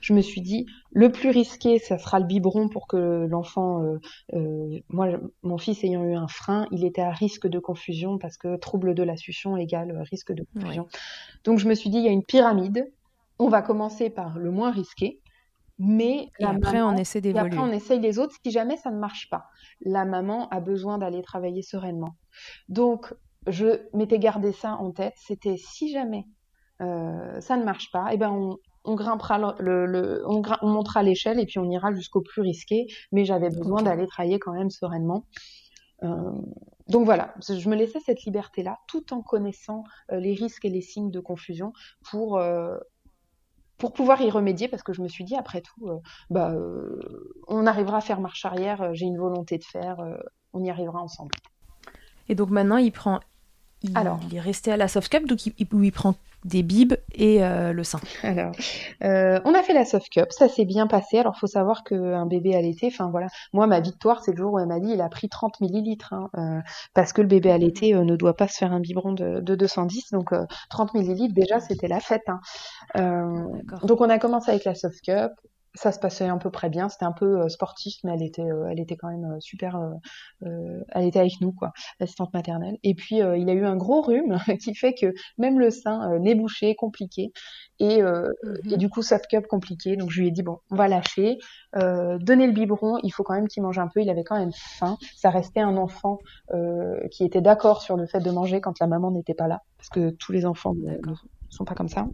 [0.00, 3.98] je me suis dit, le plus risqué, ça sera le biberon pour que l'enfant, euh,
[4.34, 5.08] euh, moi,
[5.42, 8.94] mon fils ayant eu un frein, il était à risque de confusion parce que trouble
[8.94, 10.88] de la succion égale risque de confusion.
[11.44, 12.90] Donc je me suis dit, il y a une pyramide.
[13.38, 15.20] On va commencer par le moins risqué,
[15.78, 17.46] mais et après on essaie d'évoluer.
[17.46, 19.44] Après on essaye les autres si jamais ça ne marche pas.
[19.80, 22.16] La maman a besoin d'aller travailler sereinement.
[22.68, 23.14] Donc
[23.46, 25.14] je m'étais gardé ça en tête.
[25.16, 26.26] C'était si jamais
[26.80, 31.02] euh, ça ne marche pas, eh ben on, on grimpera le, le, on, on, montera
[31.02, 32.86] l'échelle et puis on ira jusqu'au plus risqué.
[33.12, 35.26] Mais j'avais besoin d'aller travailler quand même sereinement.
[36.02, 36.32] Euh,
[36.88, 40.80] donc voilà, je me laissais cette liberté-là, tout en connaissant euh, les risques et les
[40.80, 41.72] signes de confusion
[42.10, 42.40] pour
[43.78, 45.88] pour pouvoir y remédier, parce que je me suis dit après tout,
[46.28, 46.54] bah,
[47.48, 48.92] on arrivera à faire marche arrière.
[48.92, 49.96] J'ai une volonté de faire,
[50.52, 51.34] on y arrivera ensemble.
[52.28, 53.20] Et donc maintenant, il prend
[53.82, 56.14] il, Alors, il est resté à la soft cup, donc il, il prend
[56.44, 58.00] des bibes et euh, le sein.
[58.22, 58.52] Alors,
[59.04, 61.18] euh, on a fait la soft cup, ça s'est bien passé.
[61.18, 64.58] Alors, faut savoir qu'un bébé allaité, enfin voilà, moi ma victoire, c'est le jour où
[64.58, 66.60] elle m'a dit il a pris 30 millilitres, hein, euh,
[66.94, 69.54] parce que le bébé allaité euh, ne doit pas se faire un biberon de, de
[69.54, 70.32] 210, donc
[70.70, 72.28] 30 millilitres déjà c'était la fête.
[72.94, 73.46] Hein.
[73.84, 75.32] donc on a commencé avec la soft cup,
[75.74, 76.88] ça se passait à peu près bien.
[76.88, 79.78] C'était un peu euh, sportif, mais elle était, euh, elle était quand même euh, super.
[80.42, 82.78] elle était avec nous, quoi, l'assistante maternelle.
[82.82, 86.34] Et puis il a eu un gros rhume qui fait que même le sein n'est
[86.34, 87.32] bouché, compliqué,
[87.78, 88.30] et, mmh
[88.70, 89.96] et, du coup soft cup compliqué.
[89.96, 91.38] Donc je lui ai dit bon, on va lâcher,
[91.74, 92.98] donner le biberon.
[93.02, 94.00] Il faut quand même qu'il mange un peu.
[94.00, 94.96] Il avait quand même faim.
[95.16, 96.18] Ça restait un enfant
[97.10, 99.88] qui était d'accord sur le fait de manger quand la maman n'était pas là, parce
[99.88, 101.14] que tous les enfants ne
[101.48, 102.06] sont pas comme ça.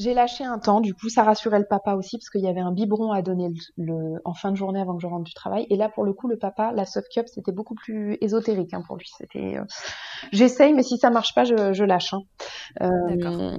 [0.00, 2.60] J'ai lâché un temps, du coup, ça rassurait le papa aussi, parce qu'il y avait
[2.60, 5.66] un biberon à donner le, en fin de journée avant que je rentre du travail.
[5.68, 8.82] Et là, pour le coup, le papa, la soft cup, c'était beaucoup plus ésotérique hein,
[8.86, 9.06] pour lui.
[9.18, 9.64] C'était, euh,
[10.32, 12.14] j'essaye, mais si ça marche pas, je, je lâche.
[12.14, 12.22] Hein.
[12.80, 13.58] Euh,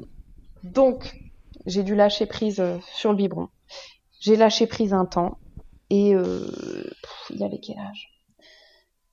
[0.63, 1.13] donc,
[1.67, 3.49] j'ai dû lâcher prise euh, sur le biberon.
[4.19, 5.37] J'ai lâché prise un temps,
[5.91, 6.47] et euh,
[7.29, 8.20] il avait quel âge?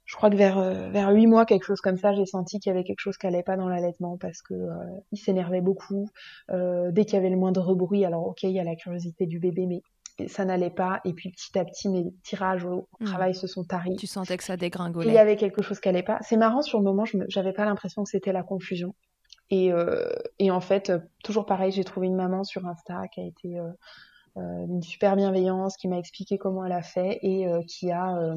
[0.09, 2.71] Je crois que vers euh, vers huit mois, quelque chose comme ça, j'ai senti qu'il
[2.71, 4.75] y avait quelque chose qui allait pas dans l'allaitement parce que euh,
[5.13, 6.09] il s'énervait beaucoup.
[6.51, 9.27] Euh, dès qu'il y avait le moindre bruit, alors ok, il y a la curiosité
[9.27, 11.03] du bébé, mais ça n'allait pas.
[11.05, 13.05] Et puis petit à petit, mes tirages au mmh.
[13.05, 13.97] travail se sont taris.
[13.97, 15.09] Tu sentais que ça dégringolait.
[15.09, 16.19] Il y avait quelque chose qui allait pas.
[16.23, 18.95] C'est marrant, sur le moment, je j'avais pas l'impression que c'était la confusion.
[19.51, 20.91] Et, euh, et en fait,
[21.23, 23.59] toujours pareil, j'ai trouvé une maman sur Insta qui a été
[24.37, 28.35] d'une super bienveillance, qui m'a expliqué comment elle a fait et qui a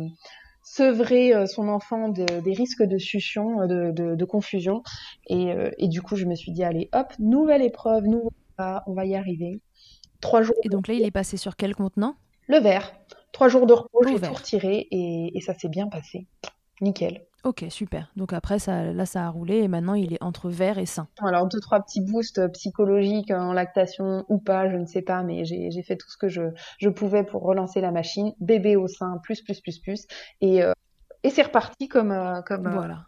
[0.62, 4.84] sevrer euh, son enfant des risques de succion, euh, de, confusion.
[5.32, 8.32] Euh, et, du coup, je me suis dit, allez, hop, nouvelle épreuve, nouveau
[8.86, 9.60] on va y arriver.
[10.20, 10.56] Trois jours.
[10.64, 12.16] Et donc là, il est passé sur quel contenant
[12.48, 12.94] Le verre.
[13.32, 16.28] Trois jours de repos, j'ai tout retiré et, et ça s'est bien passé.
[16.80, 17.26] Nickel.
[17.44, 18.12] Ok, super.
[18.16, 21.08] Donc après, ça, là, ça a roulé et maintenant, il est entre vert et sain.
[21.22, 25.24] Alors, deux, trois petits boosts euh, psychologiques en lactation ou pas, je ne sais pas,
[25.24, 26.44] mais j'ai fait tout ce que je,
[26.78, 28.34] je pouvais pour relancer la machine.
[28.40, 30.06] Bébé au sein, plus, plus, plus, plus.
[30.42, 30.74] Et, euh,
[31.24, 32.12] et c'est reparti comme...
[32.12, 33.06] Euh, comme voilà.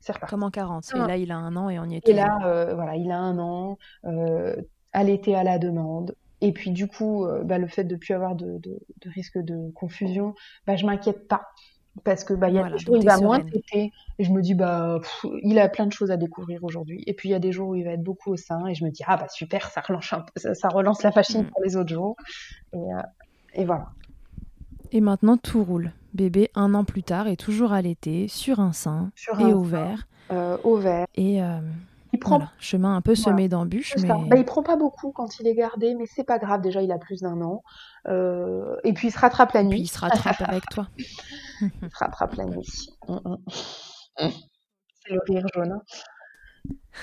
[0.00, 0.30] C'est reparti.
[0.30, 0.94] Comme en 40.
[0.94, 2.38] Et là, il a un an et on y est Et là,
[2.74, 4.56] voilà, il a un an, euh,
[5.02, 6.14] l'été à la demande.
[6.40, 9.36] Et puis du coup, bah, le fait de ne plus avoir de, de, de risque
[9.36, 10.34] de confusion,
[10.66, 11.42] bah, je m'inquiète pas
[12.04, 14.30] parce que bah il y a des jours où il va moins téter et je
[14.30, 15.00] me dis bah
[15.42, 17.02] il a plein de choses à découvrir aujourd'hui.
[17.06, 18.66] Et puis il y a des jours où il va être beaucoup au sein.
[18.66, 21.46] Et je me dis ah bah super ça relance ça, relance la machine mm.
[21.46, 22.16] pour les autres jours.
[22.72, 23.02] Et, euh,
[23.54, 23.88] et, voilà.
[24.92, 25.92] Et maintenant tout roule.
[26.14, 30.08] Bébé un an plus tard est toujours allaité sur un sein et au vert.
[30.32, 31.06] euh, au vert.
[31.14, 31.60] Et euh,
[32.20, 33.96] il prend chemin un peu semé d'embûches.
[33.98, 34.08] Mais...
[34.08, 36.60] Bah, il prend pas beaucoup quand il est gardé, mais c'est pas grave.
[36.60, 37.62] Déjà, il a plus d'un an.
[38.08, 39.76] Euh, et puis il se rattrape la nuit.
[39.76, 40.88] Puis il se rattrape avec toi.
[41.60, 42.88] il se rattrape la nuit.
[43.08, 44.30] Mm, mm.
[45.02, 45.72] C'est le rire jaune.
[45.72, 45.82] Hein.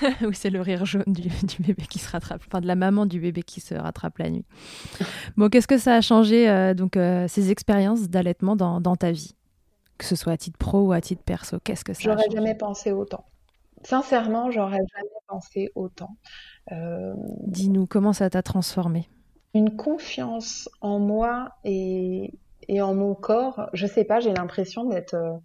[0.22, 3.18] oui, c'est le rire jaune du, bébé qui se rattrape, enfin de la maman du
[3.18, 4.44] bébé qui se rattrape la nuit.
[5.36, 9.10] Bon, qu'est-ce que ça a changé, euh, donc, euh, ces expériences d'allaitement dans, dans, ta
[9.10, 9.34] vie?
[9.98, 12.54] Que ce soit à titre pro ou à titre perso, qu'est-ce que ça J'aurais jamais
[12.54, 13.24] pensé autant.
[13.84, 16.16] Sincèrement, j'aurais jamais pensé autant.
[16.72, 17.14] Euh,
[17.46, 19.08] Dis-nous, comment ça t'a transformé?
[19.54, 22.34] Une confiance en moi et,
[22.68, 23.68] et, en mon corps.
[23.72, 25.36] Je sais pas, j'ai l'impression d'être euh,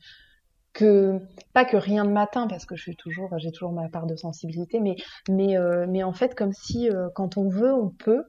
[0.74, 1.20] que
[1.54, 4.16] pas que rien de matin parce que je suis toujours, j'ai toujours ma part de
[4.16, 4.96] sensibilité, mais
[5.30, 8.24] mais euh, mais en fait comme si quand on veut, on peut.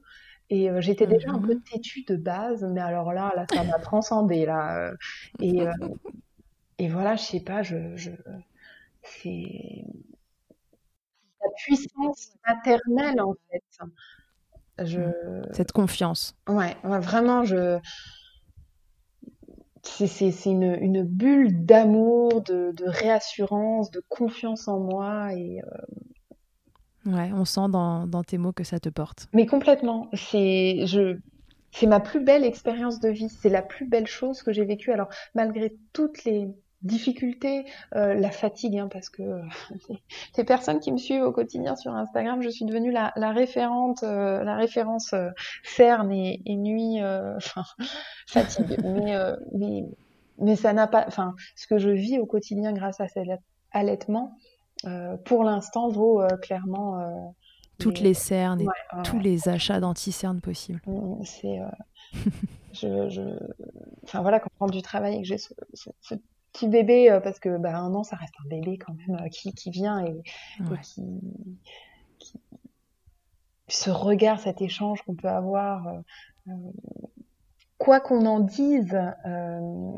[0.51, 1.63] Et j'étais déjà un peu mhm.
[1.63, 4.91] têtue de base, mais alors là, là, ça m'a transcendée là.
[5.41, 5.65] et
[6.77, 8.11] et voilà, je sais pas, je, je
[9.05, 9.85] c'est
[11.41, 13.63] la puissance maternelle en fait.
[14.79, 15.01] Je...
[15.53, 16.35] Cette confiance.
[16.47, 17.79] Ouais, vraiment, je.
[19.83, 25.61] C'est une, une, bulle d'amour, de, de, réassurance, de confiance en moi et.
[25.61, 25.95] Euh,
[27.05, 29.27] Ouais, on sent dans, dans, tes mots que ça te porte.
[29.31, 30.09] Mais complètement.
[30.13, 31.19] C'est je
[31.71, 33.29] c'est ma plus belle expérience de vie.
[33.29, 34.91] C'est la plus belle chose que j'ai vécue.
[34.91, 36.47] Alors malgré toutes les
[36.85, 37.65] difficultés,
[37.95, 39.41] euh, la fatigue, hein, parce que euh,
[40.33, 44.03] ces personnes qui me suivent au quotidien sur Instagram, je suis devenue la, la référente,
[44.03, 45.29] euh, la référence euh,
[45.63, 47.63] cerne et, et nuit, euh, enfin
[48.27, 48.77] fatigue.
[48.83, 49.15] mais,
[49.53, 49.85] mais,
[50.37, 53.27] mais ça n'a pas, enfin ce que je vis au quotidien grâce à cet
[53.71, 54.37] allaitement,
[55.25, 57.33] pour l'instant vaut clairement
[57.79, 58.67] toutes les, cernes et
[59.03, 60.81] tous les achats d'anti-cernes possibles.
[60.85, 61.59] Mm, mm, c'est,
[62.73, 63.21] je, je,
[64.03, 66.15] enfin voilà, quand je rentre du travail et que j'ai ce, ce, ce
[66.55, 69.29] petit bébé, euh, parce que bah, un an, ça reste un bébé quand même, euh,
[69.29, 70.77] qui, qui vient et, ouais.
[70.77, 71.03] et qui,
[72.19, 72.39] qui,
[73.67, 76.53] ce regard, cet échange qu'on peut avoir, euh,
[77.77, 79.91] quoi qu'on en dise, euh,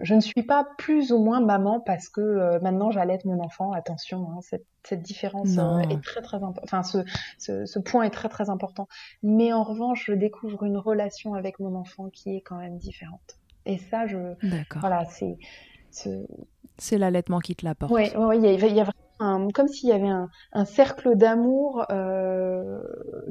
[0.00, 3.72] je ne suis pas plus ou moins maman parce que euh, maintenant j'allaite mon enfant.
[3.72, 6.64] Attention, hein, cette, cette, différence euh, est très très importante.
[6.64, 6.98] Enfin, ce,
[7.38, 8.88] ce, ce, point est très très important.
[9.22, 13.38] Mais en revanche, je découvre une relation avec mon enfant qui est quand même différente.
[13.66, 14.34] Et ça, je,
[14.80, 15.36] voilà, c'est
[16.78, 17.92] c'est l'allaitement qui te l'apporte.
[17.92, 20.28] Oui, ouais, il y, a, il y a vraiment un, comme s'il y avait un,
[20.52, 22.80] un cercle d'amour euh,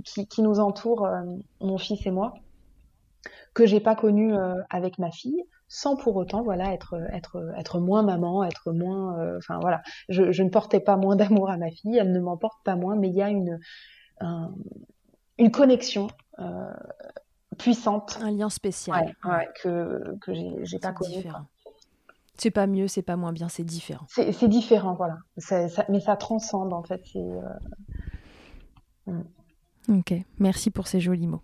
[0.03, 1.21] qui, qui, nous entoure, euh,
[1.61, 2.33] mon fils et moi,
[3.53, 7.79] que j'ai pas connu euh, avec ma fille, sans pour autant, voilà, être être être
[7.79, 11.57] moins maman, être moins, euh, enfin voilà, je, je, ne portais pas moins d'amour à
[11.57, 13.59] ma fille, elle ne m'en porte pas moins, mais il y a une
[14.19, 14.51] un,
[15.37, 16.07] une connexion
[16.39, 16.73] euh,
[17.57, 21.15] puissante, un lien spécial, ouais, ouais, que que j'ai pas connu.
[21.15, 21.45] Différent.
[22.37, 24.05] C'est pas mieux, c'est pas moins bien, c'est différent.
[24.09, 25.17] C'est différent, voilà.
[25.37, 27.01] Ça, mais ça transcende, en fait.
[27.15, 27.41] Euh...
[29.07, 29.99] Mm.
[29.99, 31.41] Ok, merci pour ces jolis mots.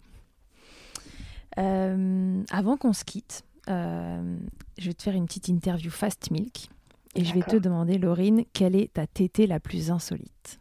[1.58, 4.38] Euh, avant qu'on se quitte, euh,
[4.78, 6.70] je vais te faire une petite interview Fast Milk.
[7.16, 10.60] Et je vais te demander, Laurine, quelle est ta tétée la plus insolite?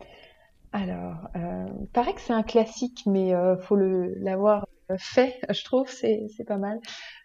[0.73, 4.67] Alors, euh, paraît que c'est un classique, mais il faut l'avoir
[4.99, 6.79] fait, je trouve, c'est pas mal.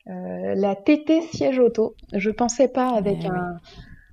[0.08, 1.96] Euh, la TT siège auto.
[2.14, 3.58] Je pensais pas avec Eh un.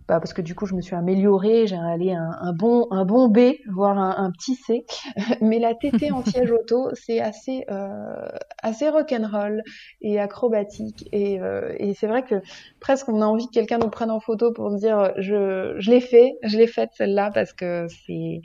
[0.07, 3.07] Bah, parce que du coup, je me suis améliorée, j'ai allé un, un, bon, un
[3.07, 4.84] bon B, voire un, un petit C.
[5.40, 8.28] Mais la TT en siège auto, c'est assez, euh,
[8.62, 9.62] assez rock'n'roll
[10.02, 11.09] et acrobatique.
[11.12, 12.34] Et, euh, et c'est vrai que
[12.80, 16.02] presque on a envie que quelqu'un nous prenne en photo pour dire je, je l'ai
[16.02, 18.42] fait, je l'ai faite celle-là parce que c'est,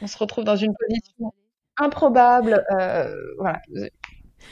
[0.00, 1.32] on se retrouve dans une position
[1.76, 2.64] improbable.
[2.70, 3.60] Euh, voilà.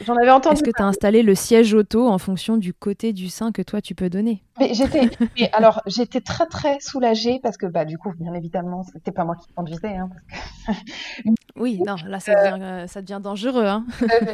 [0.04, 0.54] J'en avais entendu.
[0.54, 3.62] Est-ce que tu as installé le siège auto en fonction du côté du sein que
[3.62, 4.42] toi tu peux donner?
[4.58, 5.08] Mais j'étais,
[5.52, 9.36] alors j'étais très très soulagée parce que bah du coup bien évidemment c'était pas moi
[9.36, 9.96] qui conduisais.
[9.96, 10.10] Hein,
[10.66, 10.84] parce que...
[11.56, 13.66] oui, non, là ça devient, euh, ça devient dangereux.
[13.66, 13.86] Hein.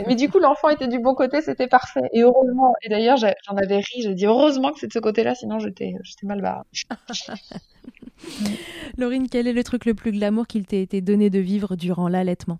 [0.07, 2.09] mais du coup l'enfant était du bon côté, c'était parfait.
[2.13, 5.35] Et heureusement, et d'ailleurs j'en avais ri, j'ai dit heureusement que c'est de ce côté-là,
[5.35, 6.65] sinon j'étais, j'étais mal barrée.
[8.99, 12.09] Laurine, quel est le truc le plus glamour qu'il t'ait été donné de vivre durant
[12.09, 12.59] l'allaitement?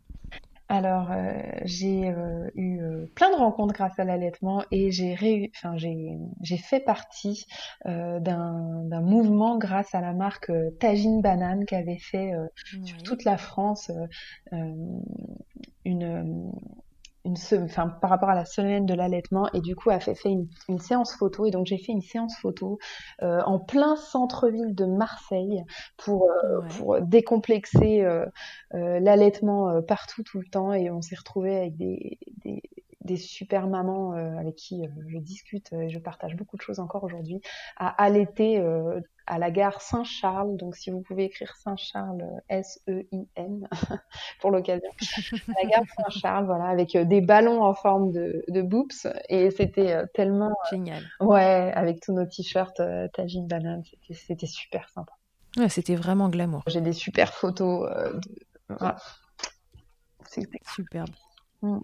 [0.71, 1.33] Alors, euh,
[1.65, 6.81] j'ai euh, eu euh, plein de rencontres grâce à l'allaitement et j'ai enfin, j'ai fait
[6.81, 7.47] partie
[7.87, 12.33] euh, d'un mouvement grâce à la marque Tagine Banane qui avait fait
[12.75, 12.87] oui.
[12.87, 13.91] sur toute la France
[15.85, 16.53] une
[17.29, 20.31] une enfin par rapport à la semaine de l'allaitement et du coup a fait, fait
[20.31, 22.79] une, une, séance photo et donc j'ai fait une séance photo
[23.23, 25.65] euh, en plein centre-ville de Marseille
[25.97, 26.69] pour euh, ouais.
[26.69, 28.27] pour décomplexer euh,
[28.73, 32.63] l'allaitement partout tout le temps et on s'est retrouvé avec des, des
[33.03, 37.41] des super mamans avec qui je discute et je partage beaucoup de choses encore aujourd'hui,
[37.77, 38.63] à allaiter
[39.29, 40.57] à la gare Saint-Charles.
[40.57, 43.69] Donc, si vous pouvez écrire Saint-Charles, S-E-I-N,
[44.41, 44.91] pour l'occasion.
[45.49, 49.07] la gare Saint-Charles, voilà, avec des ballons en forme de, de boops.
[49.29, 50.55] Et c'était tellement.
[50.71, 51.05] Génial.
[51.21, 53.83] ouais, avec tous nos t-shirts euh, Tagine Banane.
[54.11, 55.13] C'était super sympa.
[55.57, 56.63] Ouais, c'était vraiment glamour.
[56.67, 57.89] J'ai des super photos.
[57.89, 58.21] De...
[58.69, 58.97] Voilà.
[60.75, 61.11] Superbe.
[61.63, 61.79] Mm.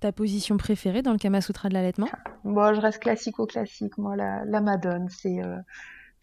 [0.00, 2.08] Ta position préférée dans le Kama Sutra de l'allaitement?
[2.44, 3.96] Bon, je reste classico-classique.
[3.98, 5.56] Moi, la, la Madone, c'est euh,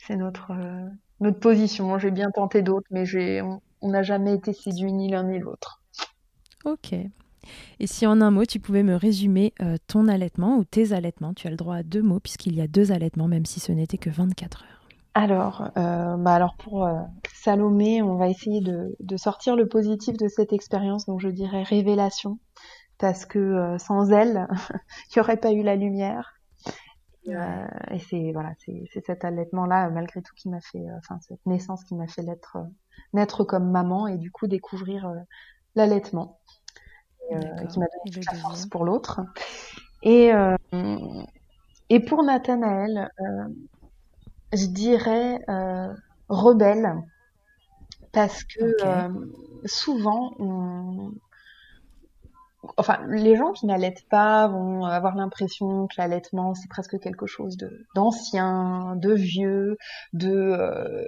[0.08, 0.88] c'est notre, euh,
[1.20, 1.98] notre position.
[1.98, 3.06] J'ai bien tenté d'autres, mais
[3.82, 5.82] on n'a jamais été séduits ni l'un ni l'autre.
[6.66, 6.94] Ok.
[7.80, 11.34] Et si en un mot, tu pouvais me résumer euh, ton allaitement ou tes allaitements
[11.34, 13.72] Tu as le droit à deux mots, puisqu'il y a deux allaitements, même si ce
[13.72, 14.68] n'était que 24 heures.
[15.14, 17.02] Alors, euh, bah alors pour euh,
[17.34, 21.64] Salomé, on va essayer de, de, sortir le positif de cette expérience, donc je dirais
[21.64, 22.40] révélation
[22.98, 24.48] parce que sans elle,
[25.10, 26.41] il n'y aurait pas eu la lumière.
[27.28, 31.46] Euh, et c'est voilà, c'est cet allaitement-là, malgré tout, qui m'a fait, euh, enfin cette
[31.46, 32.58] naissance qui m'a fait naître,
[33.14, 35.12] naître comme maman et du coup découvrir
[35.76, 36.40] l'allaitement,
[37.30, 39.22] qui m'a donné toute la force pour l'autre.
[40.04, 40.32] Et
[41.90, 43.12] et pour Nathanaël,
[44.54, 45.40] je dirais
[46.28, 46.96] rebelle
[48.12, 48.76] parce que
[49.66, 50.32] souvent,
[52.78, 57.58] enfin, les gens qui n'allaitent pas vont avoir l'impression que l'allaitement c'est presque quelque chose
[57.96, 59.78] d'ancien, de vieux,
[60.14, 61.08] de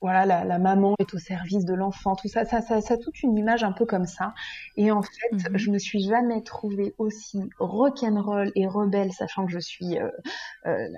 [0.00, 3.36] voilà, la, maman est au service de l'enfant, tout ça ça, ça, ça, toute une
[3.36, 4.32] image un peu comme ça.
[4.76, 5.58] Et en fait, mhm.
[5.58, 10.08] je me suis jamais trouvée aussi rock'n'roll et rebelle, sachant que je suis euh,
[10.66, 10.88] euh,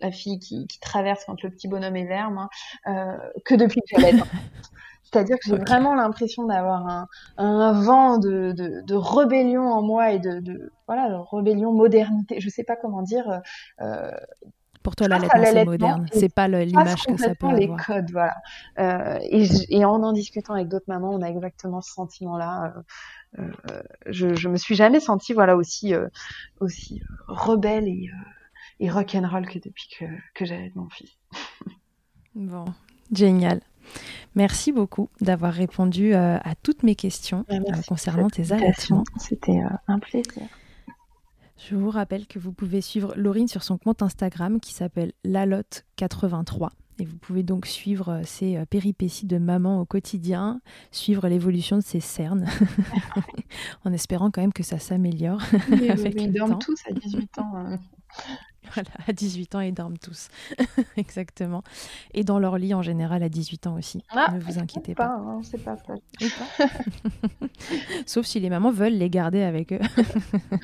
[0.00, 2.48] la, fille qui, qui, traverse quand le petit bonhomme est vert, moi,
[2.86, 4.18] euh, que depuis que j'allais.
[5.10, 10.12] C'est-à-dire que j'ai vraiment l'impression d'avoir un, un vent de, de, de, rébellion en moi
[10.12, 12.40] et de, de voilà, de rébellion modernité.
[12.40, 13.40] Je sais pas comment dire.
[13.80, 14.10] Euh,
[14.82, 16.06] pour toi, l'allaitement, c'est moderne.
[16.12, 17.58] C'est pas l'image que ça peut avoir.
[17.58, 18.36] les codes, voilà.
[18.78, 22.72] Euh, et, et, en en discutant avec d'autres mamans, on a exactement ce sentiment-là.
[22.76, 22.82] Euh,
[23.38, 26.08] euh, je, je me suis jamais sentie, voilà, aussi euh,
[26.60, 28.30] aussi rebelle et, euh,
[28.80, 30.04] et rock'n'roll que depuis que,
[30.34, 31.10] que j'avais mon fils.
[32.34, 32.64] bon,
[33.12, 33.60] génial.
[34.34, 37.44] Merci beaucoup d'avoir répondu à toutes mes questions
[37.88, 39.04] concernant tes allaitements.
[39.18, 40.42] C'était un plaisir.
[41.58, 46.70] Je vous rappelle que vous pouvez suivre Laurine sur son compte Instagram qui s'appelle lalotte83.
[47.00, 50.60] Et vous pouvez donc suivre euh, ses euh, péripéties de maman au quotidien,
[50.90, 52.44] suivre l'évolution de ses cernes,
[53.84, 55.42] en espérant quand même que ça s'améliore.
[55.70, 57.52] ils dorment tous à 18 ans.
[57.54, 57.78] Hein.
[58.74, 60.28] Voilà, à 18 ans, ils dorment tous.
[60.96, 61.62] Exactement.
[62.12, 64.04] Et dans leur lit en général à 18 ans aussi.
[64.10, 65.08] Ah, ne vous inquiétez pas.
[65.08, 65.14] pas.
[65.14, 65.94] Hein, c'est pas ça.
[68.06, 69.80] Sauf si les mamans veulent les garder avec eux,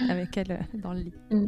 [0.08, 1.14] avec elles euh, dans le lit.
[1.30, 1.46] Mm.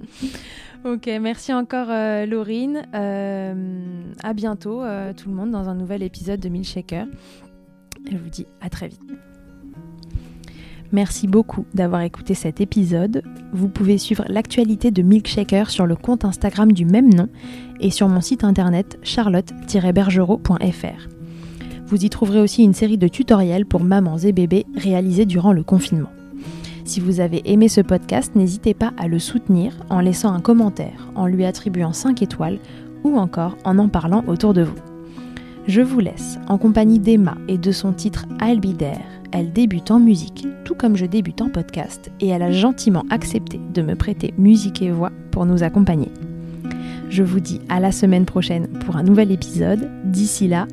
[0.84, 2.86] Ok, merci encore euh, Laurine.
[2.94, 4.82] Euh, à bientôt
[5.16, 7.06] tout le monde dans un nouvel épisode de Milkshaker.
[8.10, 9.02] Je vous dis à très vite.
[10.96, 13.22] Merci beaucoup d'avoir écouté cet épisode.
[13.52, 17.28] Vous pouvez suivre l'actualité de Milkshaker sur le compte Instagram du même nom
[17.80, 21.08] et sur mon site internet charlotte-bergerot.fr.
[21.86, 25.62] Vous y trouverez aussi une série de tutoriels pour mamans et bébés réalisés durant le
[25.62, 26.08] confinement.
[26.86, 31.10] Si vous avez aimé ce podcast, n'hésitez pas à le soutenir en laissant un commentaire,
[31.14, 32.58] en lui attribuant 5 étoiles
[33.04, 34.78] ou encore en en parlant autour de vous.
[35.68, 38.60] Je vous laisse en compagnie d'Emma et de son titre I'll
[39.32, 43.60] elle débute en musique, tout comme je débute en podcast, et elle a gentiment accepté
[43.74, 46.10] de me prêter musique et voix pour nous accompagner.
[47.08, 49.90] Je vous dis à la semaine prochaine pour un nouvel épisode.
[50.04, 50.66] D'ici là,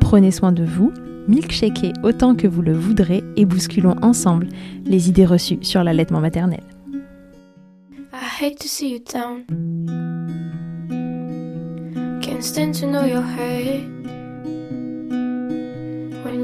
[0.00, 0.92] prenez soin de vous,
[1.28, 4.48] milkshakez autant que vous le voudrez et bousculons ensemble
[4.84, 6.62] les idées reçues sur l'allaitement maternel.
[8.12, 9.44] I hate to see you down.
[12.22, 13.22] Can't stand to know your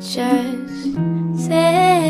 [0.00, 2.05] just say